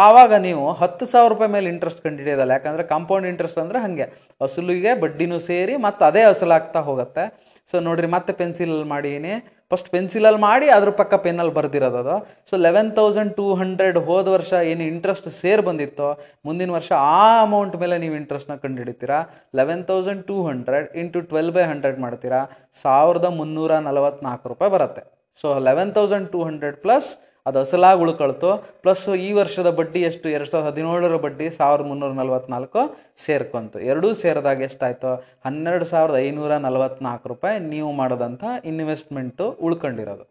[0.00, 4.06] ಆವಾಗ ನೀವು ಹತ್ತು ಸಾವಿರ ರೂಪಾಯಿ ಮೇಲೆ ಇಂಟ್ರೆಸ್ಟ್ ಕಂಡುಹಿಡಿಯೋದಲ್ಲ ಯಾಕಂದರೆ ಕಾಂಪೌಂಡ್ ಇಂಟ್ರೆಸ್ಟ್ ಅಂದರೆ ಹಾಗೆ.
[4.46, 7.24] ಅಸಲಿಗೆ ಬಡ್ಡಿನೂ ಸೇರಿ ಮತ್ತು ಅದೇ ಅಸಲಾಗ್ತಾ ಹೋಗುತ್ತೆ.
[7.70, 9.32] ಸೊ ನೋಡ್ರಿ, ಮತ್ತೆ ಪೆನ್ಸಿಲಲ್ಲಿ ಮಾಡೀನಿ
[9.72, 12.16] ಫಸ್ಟ್ ಪೆನ್ಸಿಲಲ್ಲಿ ಮಾಡಿ, ಅದ್ರ ಪಕ್ಕ ಪೆನ್ನಲ್ಲಿ ಬರ್ದಿರೋದು ಅದು.
[12.50, 16.08] So eleven thousand two hundred ಹೋದ ವರ್ಷ ಏನು ಇಂಟ್ರೆಸ್ಟ್ ಸೇರ್ ಬಂದಿತ್ತೋ,
[16.48, 19.18] ಮುಂದಿನ ವರ್ಷ ಆ ಅಮೌಂಟ್ ಮೇಲೆ ನೀವು ಇಂಟ್ರೆಸ್ಟ್ನ ಕಂಡುಹಿಡಿತೀರಾ.
[19.60, 22.40] Eleven thousand two hundred into twelve by hundred ಮಾಡ್ತೀರಾ.
[22.82, 25.02] ಸಾವಿರದ ಮುನ್ನೂರ ನಲವತ್ನಾಲ್ಕು ರೂಪಾಯಿ ಬರುತ್ತೆ.
[25.42, 27.10] So eleven thousand two hundred plus
[27.46, 28.48] ಅದು ಅಸಲಾಗಿ ಉಳ್ಕೊಳ್ತು.
[28.82, 30.28] ಪ್ಲಸ್ ಈ ವರ್ಷದ ಬಡ್ಡಿ ಎಷ್ಟು?
[30.28, 33.80] ಎರಡು ಸಾವಿರದ ಹದಿನೇಳರ ಬಡ್ಡಿ ಸಾವಿರದ ಮುನ್ನೂರ ನಲ್ವತ್ನಾಲ್ಕು ಸೇರ್ಕೊಂತು.
[33.80, 35.14] ಎರಡೂ ಸೇರಿದಾಗ ಎಷ್ಟಾಯ್ತು?
[35.44, 40.24] ಹನ್ನೆರಡು ಸಾವಿರದ ಐನೂರ ನಲವತ್ನಾಲ್ಕು ರೂಪಾಯಿ ನೀವು ಮಾಡಿದಂಥ ಇನ್ವೆಸ್ಟ್ಮೆಂಟು ಉಳ್ಕೊಂಡಿರೋದು.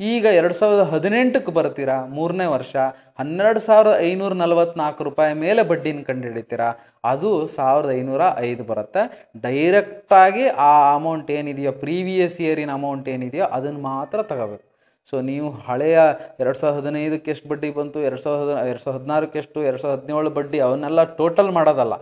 [0.00, 2.06] ಈಗ ಎರಡು ಸಾವಿರದ ಹದಿನೆಂಟಕ್ಕೆ ಬರ್ತೀರಾ?
[2.06, 2.76] ಮೂರನೇ ವರ್ಷ.
[3.18, 6.74] ಹನ್ನೆರಡು ಸಾವಿರದ ಐನೂರ ನಲವತ್ನಾಲ್ಕು ರೂಪಾಯಿ ಮೇಲೆ ಬಡ್ಡಿನ ಕಂಡುಹಿಡಿತೀರಾ?
[7.04, 9.30] ಅದು ಸಾವಿರದ ಐನೂರ ಐದು ಬರುತ್ತೆ.
[9.42, 14.73] ಡೈರೆಕ್ಟಾಗಿ ಆ ಅಮೌಂಟ್ ಏನಿದೆಯೋ ಪ್ರೀವಿಯಸ್ ಇಯರಿನ ಅಮೌಂಟ್ ಏನಿದೆಯೋ, ಅದನ್ನು ಮಾತ್ರ ತಗೋಬೇಕು.
[15.10, 15.98] ಸೊ ನೀವು ಹಳೆಯ
[16.40, 17.98] ಎರಡು ಸಾವಿರದ ಹದಿನೈದಕ್ಕೆ ಎಷ್ಟು ಬಡ್ಡಿ ಬಂತು?
[18.00, 19.58] ಎರಡು ಸಾವಿರದ ಎರಡು ಸಾವಿರದ ಹದಿನಾರಕ್ಕೆ ಎಷ್ಟು?
[19.62, 21.94] ಎರಡು ಸಾವಿರದ ಹದಿನೇಳು ಬಡ್ಡಿ, ಅವನ್ನೆಲ್ಲ ಟೋಟಲ್ ಮಾಡೋದಲ್ಲ.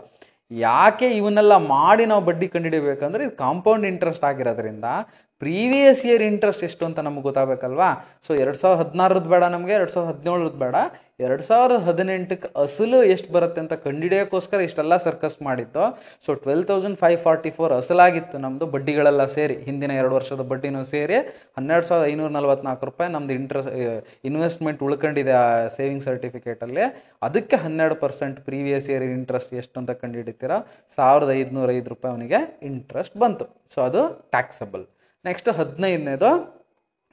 [0.50, 4.84] ಯಾಕೆ ಇವನ್ನೆಲ್ಲ ಮಾಡಿ ನಾವು ಬಡ್ಡಿ ಕಂಡುಹಿಡಿಬೇಕಂದ್ರೆ ಇದು ಕಾಂಪೌಂಡ್ ಇಂಟ್ರೆಸ್ಟ್ ಆಗಿರೋದ್ರಿಂದ
[5.42, 7.88] ಪ್ರೀವಿಯಸ್ ಇಯರ್ ಇಂಟ್ರೆಸ್ಟ್ ಎಷ್ಟು ಅಂತ ನಮ್ಗೆ ಗೊತ್ತಾಗಬೇಕಲ್ವಾ?
[8.26, 10.76] ಸೊ ಎರಡು ಸಾವಿರದ ಹದಿನಾರದ್ದು ಬೇಡ ನಮಗೆ, ಎರಡು ಸಾವಿರದ ಹದಿನೇಳರದ್ದು ಬೇಡ.
[11.26, 15.82] ಎರಡು ಸಾವಿರದ ಹದಿನೆಂಟಕ್ಕೆ ಅಸಲು ಎಷ್ಟು ಬರುತ್ತೆ ಅಂತ ಕಂಡುಹಿಡಿಯೋಕ್ಕೋಸ್ಕರ ಇಷ್ಟೆಲ್ಲ ಸರ್ಕಸ್ ಮಾಡಿತ್ತು.
[16.24, 19.56] So twelve thousand five forty four ಅಸಲಾಗಿತ್ತು ನಮ್ಮದು ಬಡ್ಡಿಗಳೆಲ್ಲ ಸೇರಿ.
[19.68, 21.18] ಹಿಂದಿನ ಎರಡು ವರ್ಷದ ಬಡ್ಡಿನೂ ಸೇರಿ
[21.58, 23.70] ಹನ್ನೆರಡು ಸಾವಿರದ ಐನೂರ ನಲ್ವತ್ನಾಲ್ಕು ರೂಪಾಯಿ ನಮ್ಮದು ಇಂಟ್ರೆಸ್ಟ್
[24.30, 25.44] ಇನ್ವೆಸ್ಟ್ಮೆಂಟ್ ಉಳ್ಕೊಂಡಿದೆ ಆ
[25.76, 26.86] ಸೇವಿಂಗ್ ಸರ್ಟಿಫಿಕೇಟಲ್ಲಿ
[27.28, 30.58] ಅದಕ್ಕೆ ಹನ್ನೆರಡು ಪರ್ಸೆಂಟ್ ಪ್ರೀವಿಯಸ್ ಇಯರ್ ಇಂಟ್ರೆಸ್ಟ್ ಎಷ್ಟು ಅಂತ ಕಂಡುಹಿಡಿತೀರಾ?
[30.96, 32.40] ಸಾವಿರದ ಐದುನೂರ ಐದು ರೂಪಾಯಿ ಅವನಿಗೆ
[32.72, 33.46] ಇಂಟ್ರೆಸ್ಟ್ ಬಂತು.
[33.74, 34.02] ಸೊ ಅದು
[34.36, 34.86] taxable
[35.28, 36.32] next ಹದಿನೈದನೇದು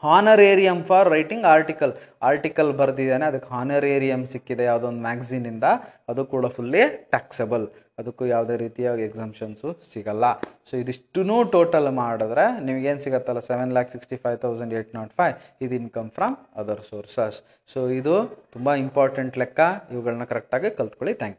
[0.04, 1.94] honorarium for writing article
[2.28, 5.66] article ಬರೆದಿದ್ದಾನೆ, ಅದಕ್ಕೆ ಹಾನರೇರಿಯಂ ಸಿಕ್ಕಿದೆ ಯಾವುದೋ ಒಂದು ಮ್ಯಾಗ್ಝಿನಿಂದ
[6.12, 7.66] ಅದು ಕೂಡ ಫುಲ್ಲಿ ಟ್ಯಾಕ್ಸಬಲ್
[8.02, 10.26] ಅದಕ್ಕೂ ಯಾವುದೇ ರೀತಿಯ ಎಕ್ಸಾಮ್ಷನ್ಸು ಸಿಗಲ್ಲ.
[10.70, 13.42] ಸೊ ಇದಿಷ್ಟೂ ಟೋಟಲ್ ಮಾಡಿದ್ರೆ ನಿಮಗೇನು ಸಿಗತ್ತಲ್ಲ?
[13.50, 17.40] Seven lakh sixty five thousand eight naught five ಇದು income from other sources
[17.74, 18.16] so ಇದು
[18.56, 19.60] ತುಂಬ ಇಂಪಾರ್ಟೆಂಟ್ ಲೆಕ್ಕ.
[19.94, 21.16] ಇವುಗಳನ್ನ ಕರೆಕ್ಟಾಗಿ ಕಲ್ತ್ಕೊಳ್ಳಿ.
[21.22, 21.38] Thank you